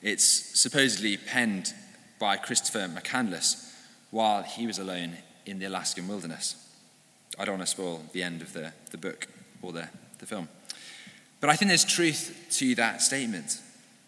It's 0.00 0.24
supposedly 0.24 1.16
penned 1.16 1.74
by 2.20 2.36
Christopher 2.36 2.88
McCandless 2.88 3.67
while 4.10 4.42
he 4.42 4.66
was 4.66 4.78
alone 4.78 5.16
in 5.46 5.58
the 5.58 5.66
Alaskan 5.66 6.08
wilderness. 6.08 6.56
I 7.38 7.44
don't 7.44 7.58
want 7.58 7.68
to 7.68 7.70
spoil 7.70 8.02
the 8.12 8.22
end 8.22 8.42
of 8.42 8.52
the, 8.52 8.72
the 8.90 8.98
book 8.98 9.26
or 9.62 9.72
the, 9.72 9.88
the 10.18 10.26
film. 10.26 10.48
But 11.40 11.50
I 11.50 11.56
think 11.56 11.68
there's 11.68 11.84
truth 11.84 12.46
to 12.52 12.74
that 12.76 13.00
statement. 13.02 13.60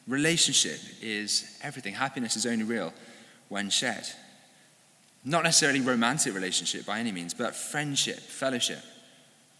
Relationship 0.08 0.80
is 1.00 1.58
everything. 1.62 1.94
Happiness 1.94 2.36
is 2.36 2.46
only 2.46 2.64
real 2.64 2.92
when 3.48 3.70
shared. 3.70 4.06
Not 5.24 5.44
necessarily 5.44 5.80
romantic 5.80 6.34
relationship 6.34 6.86
by 6.86 6.98
any 6.98 7.12
means, 7.12 7.34
but 7.34 7.54
friendship, 7.54 8.18
fellowship, 8.18 8.82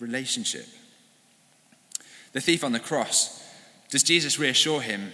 relationship. 0.01 0.67
The 2.33 2.41
thief 2.41 2.65
on 2.65 2.73
the 2.73 2.81
cross, 2.81 3.45
does 3.91 4.03
Jesus 4.03 4.39
reassure 4.39 4.81
him 4.81 5.13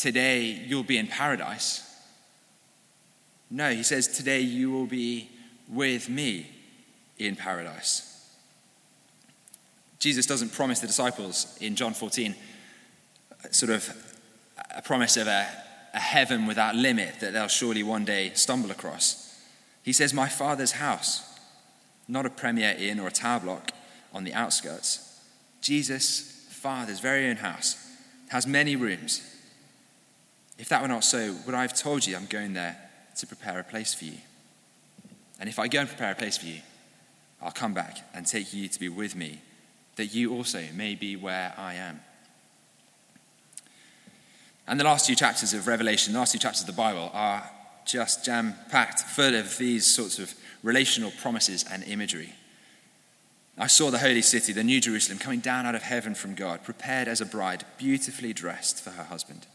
today 0.00 0.42
you'll 0.66 0.82
be 0.82 0.98
in 0.98 1.06
paradise. 1.06 1.86
No, 3.50 3.70
he 3.72 3.82
says, 3.82 4.06
today 4.06 4.40
you 4.40 4.70
will 4.70 4.86
be 4.86 5.28
with 5.68 6.08
me 6.08 6.46
in 7.18 7.34
paradise. 7.34 8.06
Jesus 9.98 10.24
doesn't 10.24 10.52
promise 10.52 10.80
the 10.80 10.86
disciples 10.86 11.58
in 11.60 11.74
John 11.74 11.92
14 11.92 12.34
uh, 12.34 13.48
sort 13.50 13.70
of 13.70 14.16
a 14.74 14.80
promise 14.82 15.16
of 15.16 15.26
a, 15.26 15.46
a 15.92 15.98
heaven 15.98 16.46
without 16.46 16.74
limit 16.74 17.20
that 17.20 17.32
they'll 17.32 17.48
surely 17.48 17.82
one 17.82 18.04
day 18.04 18.30
stumble 18.34 18.70
across. 18.70 19.38
He 19.82 19.92
says, 19.92 20.14
My 20.14 20.28
Father's 20.28 20.72
house, 20.72 21.38
not 22.08 22.26
a 22.26 22.30
premier 22.30 22.74
inn 22.78 23.00
or 23.00 23.08
a 23.08 23.12
tower 23.12 23.40
block 23.40 23.72
on 24.12 24.24
the 24.24 24.32
outskirts. 24.32 25.20
Jesus' 25.60 26.46
Father's 26.50 27.00
very 27.00 27.28
own 27.28 27.36
house 27.36 27.76
has 28.28 28.46
many 28.46 28.76
rooms. 28.76 29.22
If 30.58 30.68
that 30.68 30.82
were 30.82 30.88
not 30.88 31.04
so, 31.04 31.34
would 31.46 31.54
I 31.54 31.62
have 31.62 31.74
told 31.74 32.06
you 32.06 32.16
I'm 32.16 32.26
going 32.26 32.54
there 32.54 32.89
to 33.20 33.26
prepare 33.26 33.60
a 33.60 33.64
place 33.64 33.94
for 33.94 34.04
you? 34.04 34.18
And 35.38 35.48
if 35.48 35.58
I 35.58 35.68
go 35.68 35.80
and 35.80 35.88
prepare 35.88 36.12
a 36.12 36.16
place 36.16 36.36
for 36.36 36.46
you, 36.46 36.60
I'll 37.40 37.50
come 37.50 37.72
back 37.72 37.98
and 38.14 38.26
take 38.26 38.52
you 38.52 38.68
to 38.68 38.80
be 38.80 38.88
with 38.88 39.16
me, 39.16 39.40
that 39.96 40.06
you 40.06 40.34
also 40.34 40.62
may 40.74 40.94
be 40.94 41.16
where 41.16 41.54
I 41.56 41.74
am. 41.74 42.00
And 44.66 44.78
the 44.78 44.84
last 44.84 45.06
two 45.06 45.14
chapters 45.14 45.54
of 45.54 45.66
Revelation, 45.66 46.12
the 46.12 46.18
last 46.18 46.32
two 46.32 46.38
chapters 46.38 46.60
of 46.60 46.66
the 46.66 46.72
Bible, 46.74 47.10
are 47.12 47.48
just 47.86 48.24
jam 48.24 48.54
packed 48.70 49.00
full 49.00 49.34
of 49.34 49.56
these 49.58 49.86
sorts 49.86 50.18
of 50.18 50.34
relational 50.62 51.10
promises 51.20 51.64
and 51.70 51.82
imagery. 51.84 52.34
I 53.58 53.66
saw 53.66 53.90
the 53.90 53.98
holy 53.98 54.22
city, 54.22 54.52
the 54.52 54.64
New 54.64 54.80
Jerusalem, 54.80 55.18
coming 55.18 55.40
down 55.40 55.66
out 55.66 55.74
of 55.74 55.82
heaven 55.82 56.14
from 56.14 56.34
God, 56.34 56.62
prepared 56.62 57.08
as 57.08 57.20
a 57.20 57.26
bride, 57.26 57.64
beautifully 57.78 58.32
dressed 58.32 58.82
for 58.82 58.90
her 58.90 59.04
husband. 59.04 59.46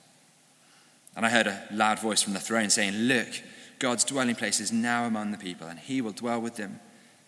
And 1.15 1.25
I 1.25 1.29
heard 1.29 1.47
a 1.47 1.63
loud 1.71 1.99
voice 1.99 2.21
from 2.21 2.33
the 2.33 2.39
throne 2.39 2.69
saying, 2.69 2.93
Look, 2.93 3.41
God's 3.79 4.03
dwelling 4.03 4.35
place 4.35 4.59
is 4.59 4.71
now 4.71 5.05
among 5.05 5.31
the 5.31 5.37
people, 5.37 5.67
and 5.67 5.79
he 5.79 6.01
will 6.01 6.11
dwell 6.11 6.41
with 6.41 6.55
them. 6.55 6.79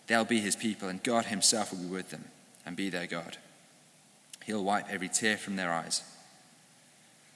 They'll 0.06 0.24
be 0.24 0.40
his 0.40 0.56
people, 0.56 0.88
and 0.88 1.02
God 1.02 1.26
himself 1.26 1.72
will 1.72 1.80
be 1.80 1.86
with 1.86 2.10
them 2.10 2.24
and 2.64 2.76
be 2.76 2.90
their 2.90 3.06
God. 3.06 3.36
He'll 4.44 4.64
wipe 4.64 4.88
every 4.90 5.08
tear 5.08 5.36
from 5.36 5.56
their 5.56 5.72
eyes. 5.72 6.02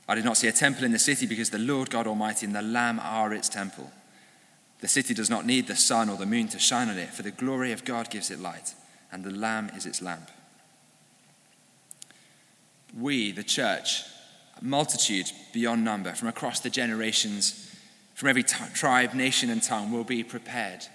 I 0.09 0.15
did 0.15 0.25
not 0.25 0.37
see 0.37 0.49
a 0.49 0.53
temple 0.53 0.85
in 0.85 0.93
the 0.93 0.99
city 0.99 1.27
because 1.27 1.51
the 1.51 1.59
Lord 1.59 1.91
God 1.91 2.07
Almighty 2.07 2.47
and 2.47 2.55
the 2.55 2.63
Lamb 2.63 3.01
are 3.01 3.33
its 3.33 3.49
temple. 3.49 3.91
The 4.81 4.89
city 4.89 5.15
does 5.15 5.31
not 5.31 5.47
need 5.47 5.69
the 5.69 5.77
sun 5.77 6.09
or 6.09 6.17
the 6.17 6.27
moon 6.27 6.49
to 6.49 6.59
shine 6.59 6.89
on 6.89 6.99
it, 6.99 7.11
for 7.11 7.23
the 7.23 7.31
glory 7.31 7.73
of 7.73 7.85
God 7.85 8.11
gives 8.11 8.31
it 8.31 8.41
light, 8.41 8.75
and 9.13 9.23
the 9.23 9.31
Lamb 9.31 9.71
is 9.77 9.87
its 9.87 10.03
lamp. 10.03 10.29
We, 12.99 13.33
the 13.33 13.45
church, 13.45 14.03
multitude 14.61 15.31
beyond 15.53 15.85
number, 15.85 16.13
from 16.15 16.29
across 16.29 16.61
the 16.61 16.71
generations, 16.71 17.72
from 18.23 18.29
every 18.29 18.45
t- 18.45 18.55
tribe, 18.73 19.15
nation, 19.15 19.51
and 19.51 19.61
tongue, 19.61 19.91
will 19.91 20.05
be 20.05 20.23
prepared, 20.23 20.87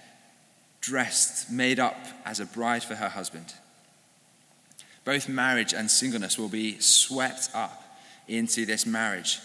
dressed, 0.80 1.52
made 1.52 1.78
up 1.78 2.06
as 2.24 2.40
a 2.40 2.46
bride 2.46 2.82
for 2.82 2.94
her 2.94 3.10
husband. 3.10 3.52
Both 5.04 5.28
marriage 5.28 5.74
and 5.74 5.90
singleness 5.90 6.38
will 6.38 6.48
be 6.48 6.78
swept 6.78 7.50
up 7.52 8.00
into 8.28 8.64
this 8.64 8.86
marriage 8.86 9.40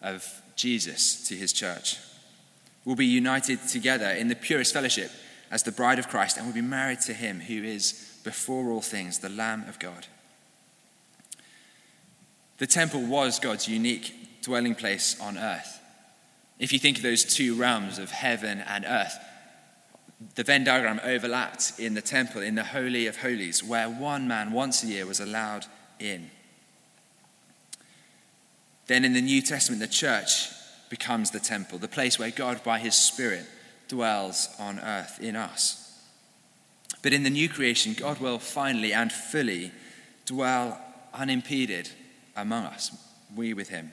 of 0.00 0.26
Jesus 0.56 1.28
to 1.28 1.34
his 1.34 1.52
church. 1.52 1.98
We'll 2.86 2.96
be 2.96 3.04
united 3.04 3.58
together 3.68 4.08
in 4.08 4.28
the 4.28 4.34
purest 4.34 4.72
fellowship 4.72 5.10
as 5.50 5.62
the 5.62 5.72
bride 5.72 5.98
of 5.98 6.08
Christ, 6.08 6.38
and 6.38 6.46
we'll 6.46 6.54
be 6.54 6.62
married 6.62 7.02
to 7.02 7.12
him 7.12 7.38
who 7.38 7.62
is 7.62 8.18
before 8.24 8.70
all 8.70 8.80
things 8.80 9.18
the 9.18 9.28
Lamb 9.28 9.66
of 9.68 9.78
God. 9.78 10.06
The 12.56 12.66
temple 12.66 13.02
was 13.02 13.38
God's 13.38 13.68
unique 13.68 14.40
dwelling 14.40 14.74
place 14.74 15.20
on 15.20 15.36
earth. 15.36 15.73
If 16.64 16.72
you 16.72 16.78
think 16.78 16.96
of 16.96 17.02
those 17.02 17.24
two 17.26 17.56
realms 17.56 17.98
of 17.98 18.10
heaven 18.10 18.64
and 18.66 18.86
earth, 18.86 19.18
the 20.34 20.44
Venn 20.44 20.64
diagram 20.64 20.98
overlapped 21.04 21.74
in 21.78 21.92
the 21.92 22.00
temple, 22.00 22.40
in 22.40 22.54
the 22.54 22.64
Holy 22.64 23.06
of 23.06 23.18
Holies, 23.18 23.62
where 23.62 23.90
one 23.90 24.26
man 24.26 24.50
once 24.50 24.82
a 24.82 24.86
year 24.86 25.04
was 25.04 25.20
allowed 25.20 25.66
in. 26.00 26.30
Then 28.86 29.04
in 29.04 29.12
the 29.12 29.20
New 29.20 29.42
Testament, 29.42 29.82
the 29.82 29.86
church 29.86 30.48
becomes 30.88 31.32
the 31.32 31.38
temple, 31.38 31.76
the 31.76 31.86
place 31.86 32.18
where 32.18 32.30
God, 32.30 32.64
by 32.64 32.78
his 32.78 32.94
Spirit, 32.94 33.44
dwells 33.86 34.48
on 34.58 34.80
earth 34.80 35.18
in 35.20 35.36
us. 35.36 36.02
But 37.02 37.12
in 37.12 37.24
the 37.24 37.30
new 37.30 37.50
creation, 37.50 37.92
God 37.92 38.20
will 38.20 38.38
finally 38.38 38.94
and 38.94 39.12
fully 39.12 39.70
dwell 40.24 40.80
unimpeded 41.12 41.90
among 42.34 42.64
us, 42.64 42.90
we 43.36 43.52
with 43.52 43.68
him. 43.68 43.92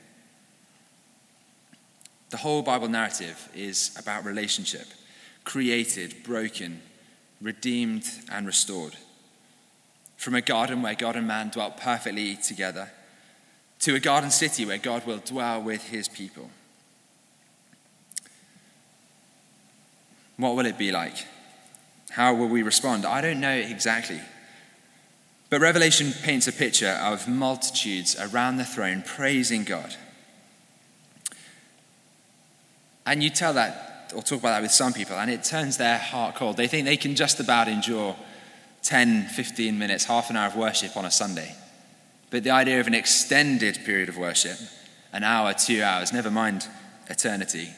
The 2.31 2.37
whole 2.37 2.61
Bible 2.61 2.87
narrative 2.87 3.49
is 3.53 3.95
about 3.99 4.25
relationship 4.25 4.87
created, 5.43 6.23
broken, 6.23 6.81
redeemed, 7.41 8.05
and 8.31 8.45
restored. 8.45 8.95
From 10.15 10.35
a 10.35 10.41
garden 10.41 10.81
where 10.81 10.93
God 10.93 11.15
and 11.15 11.27
man 11.27 11.49
dwelt 11.49 11.77
perfectly 11.77 12.35
together 12.35 12.91
to 13.79 13.95
a 13.95 13.99
garden 13.99 14.29
city 14.29 14.65
where 14.65 14.77
God 14.77 15.05
will 15.07 15.17
dwell 15.17 15.61
with 15.61 15.89
his 15.89 16.07
people. 16.07 16.49
What 20.37 20.55
will 20.55 20.67
it 20.67 20.77
be 20.77 20.91
like? 20.91 21.25
How 22.11 22.33
will 22.33 22.47
we 22.47 22.61
respond? 22.61 23.05
I 23.05 23.21
don't 23.21 23.39
know 23.39 23.55
exactly. 23.55 24.21
But 25.49 25.61
Revelation 25.61 26.13
paints 26.23 26.47
a 26.47 26.53
picture 26.53 26.97
of 27.01 27.27
multitudes 27.27 28.15
around 28.19 28.57
the 28.57 28.63
throne 28.63 29.03
praising 29.05 29.63
God. 29.63 29.95
And 33.05 33.23
you 33.23 33.29
tell 33.29 33.53
that 33.53 34.11
or 34.15 34.21
talk 34.21 34.39
about 34.39 34.51
that 34.51 34.61
with 34.61 34.71
some 34.71 34.93
people, 34.93 35.17
and 35.17 35.31
it 35.31 35.43
turns 35.43 35.77
their 35.77 35.97
heart 35.97 36.35
cold. 36.35 36.57
They 36.57 36.67
think 36.67 36.85
they 36.85 36.97
can 36.97 37.15
just 37.15 37.39
about 37.39 37.67
endure 37.67 38.15
10, 38.83 39.27
15 39.27 39.77
minutes, 39.77 40.05
half 40.05 40.29
an 40.29 40.35
hour 40.35 40.47
of 40.47 40.55
worship 40.55 40.97
on 40.97 41.05
a 41.05 41.11
Sunday. 41.11 41.55
But 42.29 42.43
the 42.43 42.51
idea 42.51 42.79
of 42.79 42.87
an 42.87 42.93
extended 42.93 43.79
period 43.85 44.09
of 44.09 44.17
worship, 44.17 44.57
an 45.13 45.23
hour, 45.23 45.53
two 45.53 45.83
hours, 45.83 46.11
never 46.11 46.31
mind 46.31 46.67
eternity, 47.09 47.69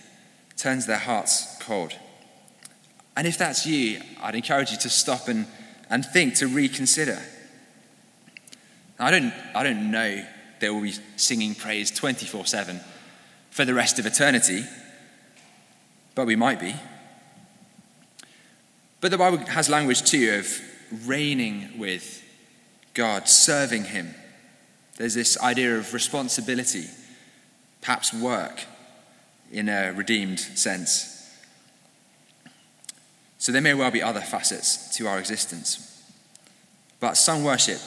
turns 0.58 0.86
their 0.86 0.98
hearts 0.98 1.58
cold. 1.60 1.94
And 3.16 3.28
if 3.28 3.38
that's 3.38 3.66
you, 3.66 4.02
I'd 4.22 4.36
encourage 4.36 4.72
you 4.72 4.78
to 4.78 4.90
stop 4.90 5.28
and, 5.28 5.48
and 5.90 6.06
think, 6.06 6.36
to 6.36 6.48
reconsider. 6.48 7.22
I 9.00 9.12
don't, 9.12 9.34
I 9.54 9.64
don't 9.64 9.92
know 9.92 10.26
that 10.60 10.74
we'll 10.74 10.82
be 10.82 10.96
singing 11.18 11.56
praise 11.56 11.92
24 11.92 12.46
7 12.46 12.80
for 13.50 13.66
the 13.66 13.74
rest 13.74 14.00
of 14.00 14.06
eternity, 14.06 14.64
but 16.16 16.26
we 16.26 16.36
might 16.36 16.60
be. 16.60 16.76
But 19.02 19.12
the 19.12 19.18
Bible 19.18 19.40
has 19.48 19.70
language 19.70 20.04
too 20.04 20.40
of 20.40 21.08
reigning 21.08 21.78
with 21.78 22.24
God, 22.94 23.28
serving 23.28 23.86
Him. 23.86 24.14
There's 24.98 25.16
this 25.16 25.40
idea 25.40 25.78
of 25.78 25.94
responsibility, 25.94 26.86
perhaps 27.82 28.14
work 28.14 28.64
in 29.52 29.70
a 29.70 29.92
redeemed 29.92 30.40
sense. 30.40 31.10
So 33.38 33.52
there 33.52 33.62
may 33.62 33.74
well 33.74 33.92
be 33.92 34.02
other 34.02 34.22
facets 34.22 34.96
to 34.98 35.08
our 35.08 35.20
existence. 35.20 36.02
But 37.00 37.18
sung 37.18 37.44
worship, 37.44 37.82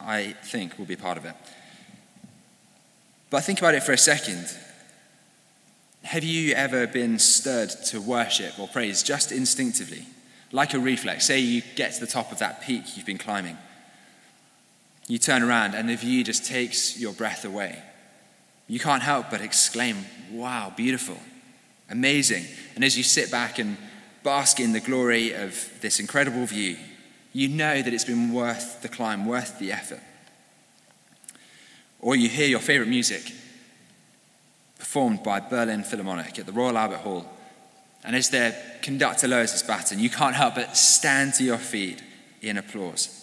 I 0.00 0.36
think, 0.44 0.78
will 0.78 0.86
be 0.86 0.94
part 0.94 1.18
of 1.18 1.24
it. 1.24 1.34
But 3.30 3.42
think 3.42 3.58
about 3.58 3.74
it 3.74 3.82
for 3.82 3.92
a 3.92 3.98
second. 3.98 4.46
Have 6.02 6.24
you 6.24 6.54
ever 6.54 6.86
been 6.86 7.18
stirred 7.18 7.70
to 7.86 8.00
worship 8.00 8.58
or 8.58 8.68
praise 8.68 9.02
just 9.02 9.32
instinctively, 9.32 10.06
like 10.50 10.74
a 10.74 10.78
reflex? 10.78 11.26
Say 11.26 11.40
you 11.40 11.62
get 11.76 11.94
to 11.94 12.00
the 12.00 12.06
top 12.06 12.32
of 12.32 12.38
that 12.38 12.62
peak 12.62 12.96
you've 12.96 13.06
been 13.06 13.18
climbing 13.18 13.56
you 15.10 15.18
turn 15.18 15.42
around 15.42 15.74
and 15.74 15.88
the 15.88 15.96
view 15.96 16.22
just 16.22 16.46
takes 16.46 16.98
your 16.98 17.12
breath 17.12 17.44
away. 17.44 17.82
You 18.68 18.78
can't 18.78 19.02
help 19.02 19.30
but 19.30 19.40
exclaim, 19.40 20.06
Wow, 20.30 20.72
beautiful, 20.76 21.18
amazing. 21.88 22.44
And 22.76 22.84
as 22.84 22.96
you 22.96 23.02
sit 23.02 23.30
back 23.30 23.58
and 23.58 23.76
bask 24.22 24.60
in 24.60 24.72
the 24.72 24.80
glory 24.80 25.32
of 25.32 25.68
this 25.80 25.98
incredible 25.98 26.46
view, 26.46 26.76
you 27.32 27.48
know 27.48 27.82
that 27.82 27.92
it's 27.92 28.04
been 28.04 28.32
worth 28.32 28.82
the 28.82 28.88
climb, 28.88 29.26
worth 29.26 29.58
the 29.58 29.72
effort. 29.72 30.00
Or 31.98 32.14
you 32.14 32.28
hear 32.28 32.46
your 32.46 32.60
favorite 32.60 32.88
music 32.88 33.32
performed 34.80 35.22
by 35.22 35.38
Berlin 35.38 35.84
Philharmonic 35.84 36.38
at 36.38 36.46
the 36.46 36.52
Royal 36.52 36.76
Albert 36.76 36.98
Hall. 36.98 37.24
And 38.02 38.16
as 38.16 38.30
their 38.30 38.56
conductor 38.82 39.28
lowers 39.28 39.52
his 39.52 39.62
baton, 39.62 40.00
you 40.00 40.10
can't 40.10 40.34
help 40.34 40.56
but 40.56 40.76
stand 40.76 41.34
to 41.34 41.44
your 41.44 41.58
feet 41.58 42.02
in 42.42 42.56
applause. 42.56 43.16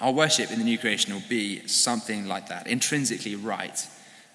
Our 0.00 0.12
worship 0.12 0.50
in 0.50 0.58
the 0.58 0.64
new 0.64 0.78
creation 0.78 1.12
will 1.12 1.22
be 1.28 1.66
something 1.66 2.26
like 2.26 2.48
that 2.48 2.66
intrinsically 2.66 3.34
right 3.34 3.86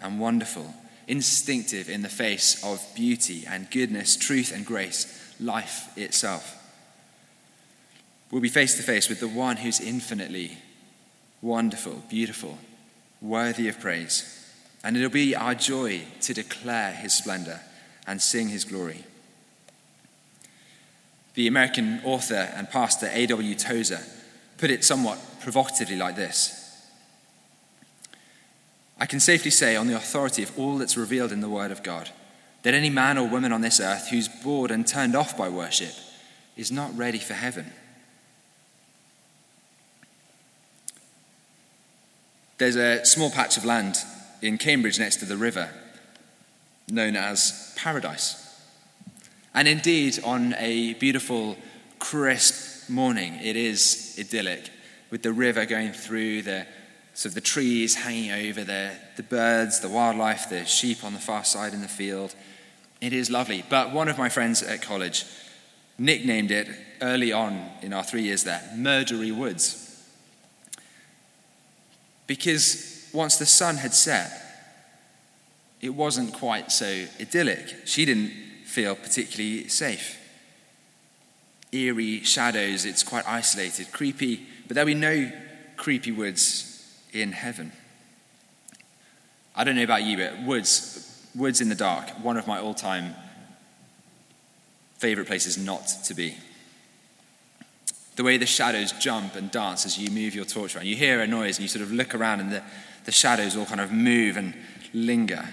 and 0.01 0.19
wonderful, 0.19 0.73
instinctive 1.07 1.89
in 1.89 2.03
the 2.03 2.09
face 2.09 2.63
of 2.63 2.85
beauty 2.93 3.45
and 3.49 3.71
goodness, 3.71 4.15
truth 4.15 4.53
and 4.53 4.65
grace, 4.65 5.33
life 5.39 5.97
itself. 5.97 6.55
We'll 8.29 8.41
be 8.41 8.49
face 8.49 8.75
to 8.75 8.83
face 8.83 9.07
with 9.07 9.21
the 9.21 9.29
one 9.29 9.57
who's 9.57 9.79
infinitely 9.79 10.57
wonderful, 11.41 12.03
beautiful, 12.09 12.57
worthy 13.21 13.69
of 13.69 13.79
praise, 13.79 14.36
And 14.87 14.95
it'll 14.95 15.09
be 15.09 15.35
our 15.35 15.53
joy 15.53 16.03
to 16.21 16.33
declare 16.33 16.93
his 16.93 17.13
splendor 17.13 17.59
and 18.07 18.21
sing 18.21 18.47
his 18.47 18.63
glory. 18.63 19.03
The 21.33 21.45
American 21.45 21.99
author 22.05 22.49
and 22.55 22.69
pastor 22.69 23.09
A.W. 23.11 23.53
Tozer 23.55 23.99
put 24.57 24.71
it 24.71 24.85
somewhat 24.85 25.19
provocatively 25.41 25.97
like 25.97 26.15
this 26.15 26.63
I 28.97 29.05
can 29.05 29.19
safely 29.19 29.51
say, 29.51 29.75
on 29.75 29.87
the 29.87 29.97
authority 29.97 30.41
of 30.41 30.57
all 30.57 30.77
that's 30.77 30.95
revealed 30.95 31.33
in 31.33 31.41
the 31.41 31.49
Word 31.49 31.71
of 31.71 31.83
God, 31.83 32.09
that 32.63 32.73
any 32.73 32.89
man 32.89 33.17
or 33.17 33.27
woman 33.27 33.51
on 33.51 33.59
this 33.59 33.81
earth 33.81 34.07
who's 34.07 34.29
bored 34.29 34.71
and 34.71 34.87
turned 34.87 35.17
off 35.17 35.37
by 35.37 35.49
worship 35.49 35.93
is 36.55 36.71
not 36.71 36.97
ready 36.97 37.19
for 37.19 37.33
heaven. 37.33 37.73
There's 42.57 42.77
a 42.77 43.03
small 43.03 43.29
patch 43.29 43.57
of 43.57 43.65
land 43.65 43.97
in 44.41 44.57
Cambridge 44.57 44.99
next 44.99 45.17
to 45.17 45.25
the 45.25 45.37
river 45.37 45.69
known 46.89 47.15
as 47.15 47.73
Paradise. 47.75 48.43
And 49.53 49.67
indeed, 49.67 50.19
on 50.23 50.53
a 50.57 50.93
beautiful, 50.95 51.57
crisp 51.99 52.89
morning, 52.89 53.39
it 53.41 53.55
is 53.55 54.15
idyllic 54.19 54.69
with 55.09 55.23
the 55.23 55.33
river 55.33 55.65
going 55.65 55.91
through, 55.91 56.43
the, 56.43 56.65
of 57.25 57.33
the 57.33 57.41
trees 57.41 57.95
hanging 57.95 58.31
over, 58.31 58.63
the, 58.63 58.91
the 59.15 59.23
birds, 59.23 59.79
the 59.79 59.89
wildlife, 59.89 60.49
the 60.49 60.65
sheep 60.65 61.03
on 61.03 61.13
the 61.13 61.19
far 61.19 61.43
side 61.43 61.73
in 61.73 61.81
the 61.81 61.87
field. 61.87 62.35
It 63.01 63.13
is 63.13 63.29
lovely. 63.29 63.63
But 63.69 63.91
one 63.91 64.07
of 64.07 64.17
my 64.17 64.29
friends 64.29 64.63
at 64.63 64.81
college 64.81 65.25
nicknamed 65.97 66.51
it 66.51 66.67
early 67.01 67.33
on 67.33 67.69
in 67.81 67.93
our 67.93 68.03
three 68.03 68.21
years 68.21 68.43
there 68.43 68.61
Murdery 68.75 69.35
Woods. 69.35 69.83
Because 72.27 72.96
once 73.17 73.37
the 73.37 73.45
sun 73.45 73.77
had 73.77 73.93
set, 73.93 74.31
it 75.81 75.89
wasn't 75.89 76.31
quite 76.33 76.71
so 76.71 77.05
idyllic. 77.19 77.75
She 77.85 78.05
didn't 78.05 78.31
feel 78.63 78.95
particularly 78.95 79.67
safe. 79.67 80.19
Eerie 81.71 82.23
shadows, 82.23 82.85
it's 82.85 83.03
quite 83.03 83.27
isolated, 83.27 83.91
creepy, 83.91 84.45
but 84.67 84.75
there'll 84.75 84.85
be 84.85 84.93
no 84.93 85.31
creepy 85.75 86.11
woods 86.11 87.03
in 87.11 87.31
heaven. 87.31 87.71
I 89.55 89.63
don't 89.63 89.75
know 89.75 89.83
about 89.83 90.03
you, 90.03 90.17
but 90.17 90.43
woods, 90.43 91.27
woods 91.35 91.59
in 91.59 91.69
the 91.69 91.75
dark, 91.75 92.09
one 92.23 92.37
of 92.37 92.45
my 92.45 92.59
all 92.59 92.75
time 92.75 93.15
favorite 94.99 95.25
places 95.25 95.57
not 95.57 95.87
to 96.05 96.13
be. 96.13 96.37
The 98.15 98.23
way 98.23 98.37
the 98.37 98.45
shadows 98.45 98.91
jump 98.93 99.35
and 99.35 99.51
dance 99.51 99.85
as 99.85 99.97
you 99.97 100.09
move 100.11 100.33
your 100.33 100.45
torch 100.45 100.75
around. 100.75 100.85
You 100.85 100.95
hear 100.95 101.21
a 101.21 101.27
noise 101.27 101.57
and 101.57 101.63
you 101.63 101.67
sort 101.67 101.83
of 101.83 101.91
look 101.91 102.15
around 102.15 102.39
and 102.39 102.51
the, 102.51 102.63
the 103.07 103.11
shadows 103.13 103.55
all 103.55 103.65
kind 103.65 103.79
of 103.79 103.89
move 103.89 104.35
and 104.35 104.53
linger. 104.93 105.47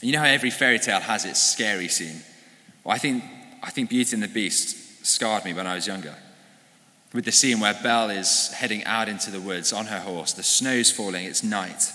You 0.00 0.12
know 0.12 0.20
how 0.20 0.26
every 0.26 0.50
fairy 0.50 0.78
tale 0.78 1.00
has 1.00 1.24
its 1.24 1.42
scary 1.42 1.88
scene? 1.88 2.22
Well, 2.84 2.94
I 2.94 2.98
think, 2.98 3.24
I 3.60 3.70
think 3.70 3.90
Beauty 3.90 4.14
and 4.14 4.22
the 4.22 4.28
Beast 4.28 5.04
scarred 5.04 5.44
me 5.44 5.52
when 5.52 5.66
I 5.66 5.74
was 5.74 5.88
younger. 5.88 6.14
With 7.12 7.24
the 7.24 7.32
scene 7.32 7.58
where 7.58 7.74
Belle 7.74 8.10
is 8.10 8.52
heading 8.52 8.84
out 8.84 9.08
into 9.08 9.32
the 9.32 9.40
woods 9.40 9.72
on 9.72 9.86
her 9.86 9.98
horse, 9.98 10.32
the 10.32 10.44
snow's 10.44 10.92
falling, 10.92 11.24
it's 11.24 11.42
night. 11.42 11.90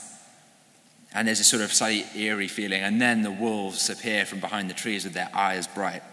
And 1.13 1.29
there's 1.29 1.39
a 1.39 1.45
sort 1.45 1.61
of 1.61 1.71
slightly 1.71 2.05
eerie 2.21 2.49
feeling, 2.49 2.81
and 2.81 3.01
then 3.01 3.21
the 3.21 3.31
wolves 3.31 3.89
appear 3.89 4.25
from 4.25 4.41
behind 4.41 4.69
the 4.69 4.73
trees 4.73 5.05
with 5.05 5.13
their 5.13 5.29
eyes 5.33 5.67
bright. 5.67 6.03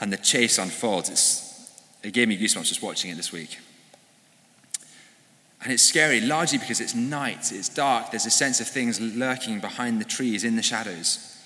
And 0.00 0.12
the 0.12 0.16
chase 0.16 0.58
unfolds. 0.58 1.10
It's, 1.10 1.80
it 2.02 2.12
gave 2.12 2.26
me 2.26 2.36
goosebumps 2.36 2.66
just 2.66 2.82
watching 2.82 3.12
it 3.12 3.16
this 3.16 3.30
week. 3.30 3.56
And 5.62 5.72
it's 5.72 5.82
scary, 5.82 6.20
largely 6.20 6.58
because 6.58 6.80
it's 6.80 6.94
night, 6.94 7.52
it's 7.52 7.68
dark, 7.68 8.10
there's 8.10 8.26
a 8.26 8.30
sense 8.30 8.60
of 8.60 8.66
things 8.66 9.00
lurking 9.00 9.60
behind 9.60 10.00
the 10.00 10.04
trees 10.04 10.42
in 10.42 10.56
the 10.56 10.62
shadows. 10.62 11.38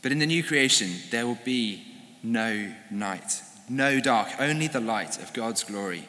But 0.00 0.12
in 0.12 0.20
the 0.20 0.26
new 0.26 0.44
creation, 0.44 0.90
there 1.10 1.26
will 1.26 1.38
be 1.44 1.84
no 2.22 2.72
night, 2.90 3.42
no 3.68 3.98
dark, 3.98 4.28
only 4.38 4.68
the 4.68 4.80
light 4.80 5.20
of 5.20 5.32
God's 5.32 5.64
glory 5.64 6.06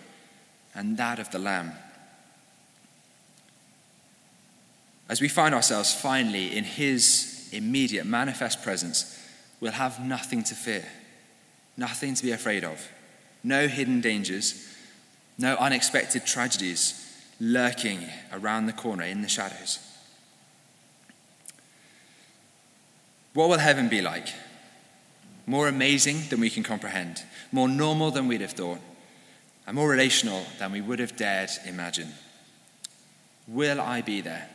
and 0.75 0.97
that 0.97 1.17
of 1.17 1.31
the 1.31 1.39
Lamb. 1.39 1.71
As 5.09 5.21
we 5.21 5.27
find 5.27 5.55
ourselves 5.55 5.93
finally 5.93 6.55
in 6.55 6.63
His 6.63 7.49
immediate, 7.51 8.05
manifest 8.05 8.61
presence, 8.63 9.19
we'll 9.59 9.71
have 9.71 9.99
nothing 9.99 10.43
to 10.43 10.55
fear, 10.55 10.85
nothing 11.77 12.13
to 12.13 12.23
be 12.23 12.31
afraid 12.31 12.63
of, 12.63 12.87
no 13.43 13.67
hidden 13.67 14.01
dangers 14.01 14.72
no 15.37 15.55
unexpected 15.55 16.25
tragedies 16.25 16.99
lurking 17.39 17.99
around 18.31 18.65
the 18.65 18.73
corner 18.73 19.03
in 19.03 19.21
the 19.21 19.27
shadows. 19.27 19.79
What 23.33 23.49
will 23.49 23.57
heaven 23.57 23.89
be 23.89 24.01
like? 24.01 24.29
More 25.45 25.67
amazing 25.67 26.23
than 26.29 26.39
we 26.39 26.49
can 26.49 26.63
comprehend, 26.63 27.23
more 27.51 27.67
normal 27.67 28.11
than 28.11 28.27
we'd 28.27 28.41
have 28.41 28.51
thought, 28.51 28.79
and 29.65 29.75
more 29.75 29.89
relational 29.89 30.45
than 30.59 30.71
we 30.71 30.81
would 30.81 30.99
have 30.99 31.17
dared 31.17 31.49
imagine. 31.65 32.09
Will 33.47 33.81
I 33.81 34.01
be 34.01 34.21
there? 34.21 34.47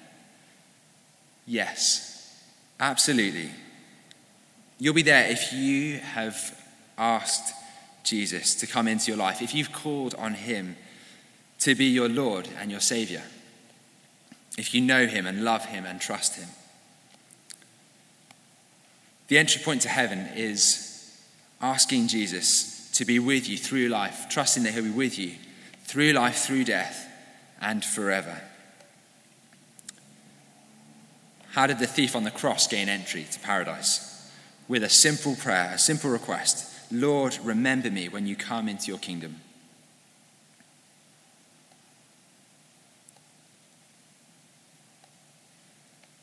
Yes, 1.47 2.43
absolutely. 2.79 3.51
You'll 4.79 4.95
be 4.95 5.03
there 5.03 5.31
if 5.31 5.53
you 5.53 5.99
have 5.99 6.57
asked 6.97 7.53
Jesus 8.09 8.55
to 8.57 8.66
come 8.66 8.88
into 8.88 9.11
your 9.11 9.16
life, 9.16 9.42
if 9.42 9.55
you've 9.55 9.73
called 9.73 10.14
on 10.16 10.35
him 10.35 10.77
to 11.61 11.75
be 11.75 11.87
your 11.87 12.09
Lord 12.09 12.49
and 12.59 12.71
your 12.71 12.81
Savior, 12.81 13.23
if 14.57 14.75
you 14.75 14.81
know 14.81 15.07
him 15.07 15.27
and 15.27 15.44
love 15.44 15.66
him 15.66 15.85
and 15.85 16.01
trust 16.01 16.37
him. 16.37 16.49
The 19.29 19.38
entry 19.38 19.62
point 19.62 19.83
to 19.83 19.88
heaven 19.88 20.29
is 20.35 21.18
asking 21.61 22.09
Jesus 22.09 22.90
to 22.94 23.05
be 23.05 23.18
with 23.18 23.49
you 23.49 23.57
through 23.57 23.88
life, 23.88 24.27
trusting 24.29 24.62
that 24.62 24.75
he'll 24.75 24.85
be 24.85 24.90
with 24.90 25.18
you 25.18 25.33
through 25.85 26.12
life, 26.12 26.38
through 26.38 26.64
death, 26.64 27.07
and 27.61 27.85
forever. 27.85 28.40
How 31.53 31.66
did 31.66 31.79
the 31.79 31.87
thief 31.87 32.14
on 32.14 32.25
the 32.25 32.31
cross 32.31 32.66
gain 32.66 32.88
entry 32.88 33.27
to 33.31 33.40
paradise? 33.40 34.05
With 34.68 34.83
a 34.83 34.88
simple 34.88 35.35
prayer, 35.35 35.73
a 35.75 35.79
simple 35.79 36.11
request 36.11 36.67
Lord, 36.90 37.38
remember 37.42 37.90
me 37.90 38.09
when 38.09 38.27
you 38.27 38.35
come 38.37 38.68
into 38.68 38.88
your 38.88 38.98
kingdom. 38.98 39.40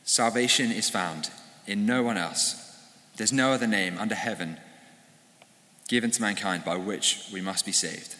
Salvation 0.04 0.72
is 0.72 0.88
found 0.88 1.30
in 1.66 1.84
no 1.84 2.02
one 2.02 2.16
else. 2.16 2.62
There's 3.16 3.32
no 3.32 3.52
other 3.52 3.66
name 3.66 3.98
under 3.98 4.14
heaven 4.14 4.58
given 5.88 6.10
to 6.10 6.22
mankind 6.22 6.64
by 6.64 6.76
which 6.76 7.28
we 7.32 7.40
must 7.40 7.64
be 7.64 7.72
saved. 7.72 8.16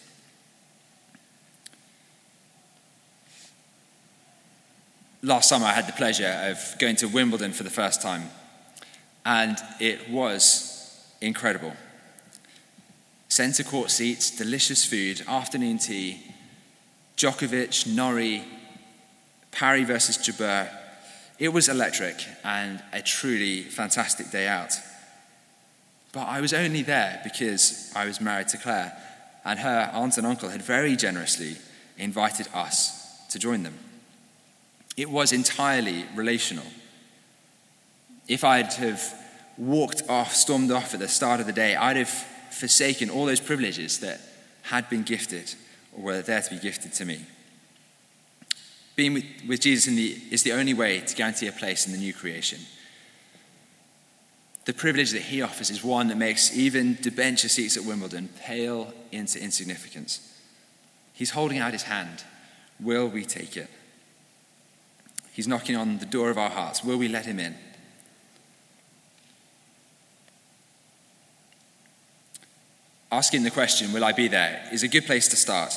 Last 5.23 5.49
summer, 5.49 5.65
I 5.65 5.73
had 5.73 5.87
the 5.87 5.93
pleasure 5.93 6.39
of 6.43 6.75
going 6.79 6.95
to 6.97 7.07
Wimbledon 7.07 7.51
for 7.51 7.63
the 7.63 7.69
first 7.69 8.01
time, 8.01 8.29
and 9.25 9.57
it 9.79 10.09
was 10.09 11.03
incredible. 11.19 11.73
Centre 13.37 13.63
court 13.63 13.91
seats, 13.91 14.31
delicious 14.31 14.83
food, 14.83 15.21
afternoon 15.27 15.77
tea, 15.77 16.19
Djokovic, 17.17 17.85
Norrie, 17.85 18.43
Parry 19.51 19.83
versus 19.83 20.17
Jabeur. 20.17 20.67
It 21.37 21.49
was 21.49 21.69
electric 21.69 22.15
and 22.43 22.81
a 22.91 23.03
truly 23.03 23.61
fantastic 23.61 24.31
day 24.31 24.47
out. 24.47 24.73
But 26.13 26.23
I 26.23 26.41
was 26.41 26.51
only 26.51 26.81
there 26.81 27.21
because 27.23 27.91
I 27.95 28.07
was 28.07 28.19
married 28.19 28.47
to 28.47 28.57
Claire, 28.57 28.97
and 29.45 29.59
her 29.59 29.91
aunt 29.93 30.17
and 30.17 30.25
uncle 30.25 30.49
had 30.49 30.63
very 30.63 30.95
generously 30.95 31.57
invited 31.95 32.47
us 32.55 33.23
to 33.29 33.37
join 33.37 33.61
them. 33.61 33.77
It 34.97 35.11
was 35.11 35.31
entirely 35.31 36.05
relational. 36.15 36.65
If 38.27 38.43
I'd 38.43 38.73
have 38.73 39.13
walked 39.59 40.01
off, 40.09 40.33
stormed 40.33 40.71
off 40.71 40.95
at 40.95 40.99
the 40.99 41.07
start 41.07 41.39
of 41.39 41.45
the 41.45 41.53
day, 41.53 41.75
I'd 41.75 41.97
have 41.97 42.25
forsaken 42.57 43.09
all 43.09 43.25
those 43.25 43.39
privileges 43.39 43.99
that 43.99 44.19
had 44.63 44.89
been 44.89 45.03
gifted 45.03 45.53
or 45.93 46.03
were 46.03 46.21
there 46.21 46.41
to 46.41 46.49
be 46.49 46.59
gifted 46.59 46.93
to 46.93 47.05
me. 47.05 47.21
Being 48.95 49.13
with, 49.13 49.25
with 49.47 49.61
Jesus 49.61 49.85
the, 49.85 50.17
is 50.31 50.43
the 50.43 50.53
only 50.53 50.73
way 50.73 50.99
to 51.01 51.15
guarantee 51.15 51.47
a 51.47 51.51
place 51.51 51.85
in 51.85 51.93
the 51.93 51.99
new 51.99 52.13
creation. 52.13 52.59
The 54.65 54.73
privilege 54.73 55.11
that 55.11 55.21
he 55.21 55.41
offers 55.41 55.69
is 55.69 55.83
one 55.83 56.09
that 56.09 56.17
makes 56.17 56.55
even 56.57 56.97
debenture 57.01 57.47
seats 57.47 57.77
at 57.77 57.85
Wimbledon 57.85 58.29
pale 58.39 58.93
into 59.11 59.41
insignificance. 59.41 60.37
He's 61.13 61.29
holding 61.29 61.59
out 61.59 61.71
his 61.71 61.83
hand. 61.83 62.23
Will 62.79 63.07
we 63.07 63.23
take 63.23 63.55
it? 63.55 63.69
He's 65.31 65.47
knocking 65.47 65.75
on 65.75 65.99
the 65.99 66.05
door 66.05 66.29
of 66.29 66.37
our 66.37 66.49
hearts. 66.49 66.83
Will 66.83 66.97
we 66.97 67.07
let 67.07 67.25
him 67.25 67.39
in? 67.39 67.55
Asking 73.11 73.43
the 73.43 73.51
question, 73.51 73.93
Will 73.93 74.03
I 74.03 74.11
be 74.11 74.27
there? 74.27 74.67
is 74.71 74.83
a 74.83 74.87
good 74.87 75.05
place 75.05 75.27
to 75.29 75.35
start. 75.35 75.73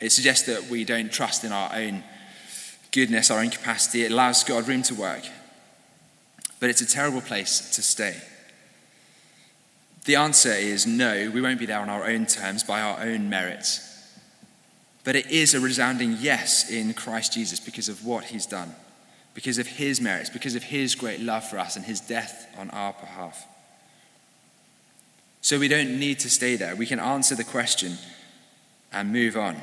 It 0.00 0.10
suggests 0.10 0.46
that 0.46 0.68
we 0.68 0.84
don't 0.84 1.12
trust 1.12 1.44
in 1.44 1.52
our 1.52 1.74
own 1.74 2.02
goodness, 2.90 3.30
our 3.30 3.40
own 3.40 3.50
capacity. 3.50 4.04
It 4.04 4.12
allows 4.12 4.44
God 4.44 4.68
room 4.68 4.82
to 4.84 4.94
work. 4.94 5.24
But 6.60 6.70
it's 6.70 6.80
a 6.80 6.86
terrible 6.86 7.20
place 7.20 7.74
to 7.76 7.82
stay. 7.82 8.16
The 10.04 10.16
answer 10.16 10.52
is 10.52 10.86
no, 10.86 11.30
we 11.32 11.40
won't 11.40 11.60
be 11.60 11.66
there 11.66 11.80
on 11.80 11.88
our 11.88 12.04
own 12.04 12.26
terms, 12.26 12.64
by 12.64 12.80
our 12.80 13.00
own 13.00 13.28
merits. 13.28 13.88
But 15.04 15.16
it 15.16 15.30
is 15.30 15.54
a 15.54 15.60
resounding 15.60 16.16
yes 16.20 16.70
in 16.70 16.94
Christ 16.94 17.32
Jesus 17.32 17.60
because 17.60 17.88
of 17.88 18.04
what 18.04 18.24
he's 18.24 18.46
done, 18.46 18.74
because 19.34 19.58
of 19.58 19.66
his 19.66 20.00
merits, 20.00 20.30
because 20.30 20.54
of 20.54 20.64
his 20.64 20.94
great 20.94 21.20
love 21.20 21.44
for 21.44 21.58
us 21.58 21.76
and 21.76 21.84
his 21.84 22.00
death 22.00 22.48
on 22.58 22.70
our 22.70 22.92
behalf. 22.94 23.46
So 25.42 25.58
we 25.58 25.68
don't 25.68 25.98
need 25.98 26.20
to 26.20 26.30
stay 26.30 26.56
there. 26.56 26.74
We 26.74 26.86
can 26.86 27.00
answer 27.00 27.34
the 27.34 27.44
question 27.44 27.98
and 28.92 29.12
move 29.12 29.36
on. 29.36 29.56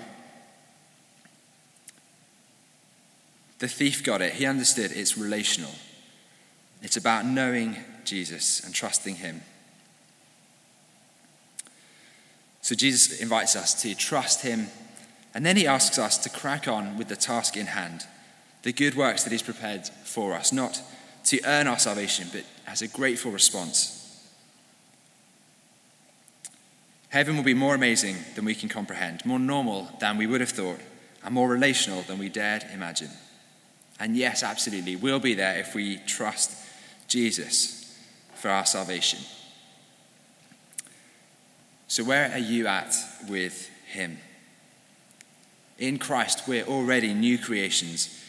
The 3.59 3.67
thief 3.67 4.03
got 4.03 4.21
it. 4.21 4.33
He 4.33 4.45
understood 4.45 4.91
it's 4.91 5.17
relational. 5.17 5.71
It's 6.81 6.97
about 6.97 7.25
knowing 7.25 7.77
Jesus 8.03 8.63
and 8.63 8.73
trusting 8.73 9.15
him. 9.15 9.41
So 12.61 12.75
Jesus 12.75 13.19
invites 13.21 13.55
us 13.55 13.81
to 13.81 13.95
trust 13.95 14.41
him, 14.41 14.67
and 15.33 15.45
then 15.45 15.57
he 15.57 15.65
asks 15.65 15.97
us 15.97 16.17
to 16.19 16.29
crack 16.29 16.67
on 16.67 16.97
with 16.97 17.07
the 17.07 17.15
task 17.15 17.55
in 17.55 17.67
hand, 17.67 18.05
the 18.63 18.73
good 18.73 18.95
works 18.95 19.23
that 19.23 19.31
he's 19.31 19.41
prepared 19.41 19.87
for 19.87 20.33
us, 20.33 20.51
not 20.51 20.81
to 21.25 21.39
earn 21.45 21.67
our 21.67 21.79
salvation, 21.79 22.27
but 22.31 22.43
as 22.67 22.81
a 22.81 22.87
grateful 22.87 23.31
response. 23.31 24.08
Heaven 27.09 27.35
will 27.35 27.43
be 27.43 27.55
more 27.55 27.73
amazing 27.73 28.17
than 28.35 28.45
we 28.45 28.53
can 28.53 28.69
comprehend, 28.69 29.25
more 29.25 29.39
normal 29.39 29.89
than 29.99 30.17
we 30.17 30.27
would 30.27 30.41
have 30.41 30.51
thought, 30.51 30.79
and 31.23 31.33
more 31.33 31.49
relational 31.49 32.03
than 32.03 32.19
we 32.19 32.29
dared 32.29 32.63
imagine. 32.71 33.09
And 33.99 34.15
yes, 34.15 34.43
absolutely, 34.43 34.95
we'll 34.95 35.19
be 35.19 35.33
there 35.33 35.59
if 35.59 35.73
we 35.73 35.97
trust 36.05 36.55
Jesus 37.07 37.99
for 38.35 38.49
our 38.49 38.65
salvation. 38.65 39.19
So, 41.87 42.03
where 42.03 42.31
are 42.31 42.37
you 42.37 42.67
at 42.67 42.95
with 43.27 43.69
Him? 43.87 44.19
In 45.79 45.97
Christ, 45.97 46.47
we're 46.47 46.65
already 46.65 47.13
new 47.13 47.39
creations, 47.39 48.23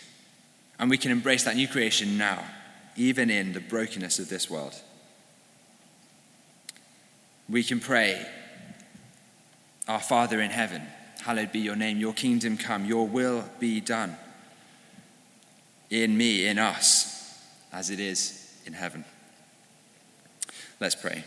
and 0.78 0.88
we 0.88 0.96
can 0.96 1.10
embrace 1.10 1.44
that 1.44 1.56
new 1.56 1.68
creation 1.68 2.16
now, 2.16 2.42
even 2.96 3.28
in 3.28 3.52
the 3.52 3.60
brokenness 3.60 4.18
of 4.18 4.30
this 4.30 4.48
world. 4.48 4.74
We 7.48 7.62
can 7.62 7.80
pray, 7.80 8.26
Our 9.90 9.98
Father 9.98 10.40
in 10.40 10.52
heaven, 10.52 10.82
hallowed 11.20 11.50
be 11.50 11.58
your 11.58 11.74
name, 11.74 11.98
your 11.98 12.12
kingdom 12.12 12.56
come, 12.56 12.84
your 12.84 13.08
will 13.08 13.44
be 13.58 13.80
done 13.80 14.16
in 15.90 16.16
me, 16.16 16.46
in 16.46 16.60
us, 16.60 17.36
as 17.72 17.90
it 17.90 17.98
is 17.98 18.56
in 18.64 18.72
heaven. 18.72 19.04
Let's 20.78 20.94
pray. 20.94 21.24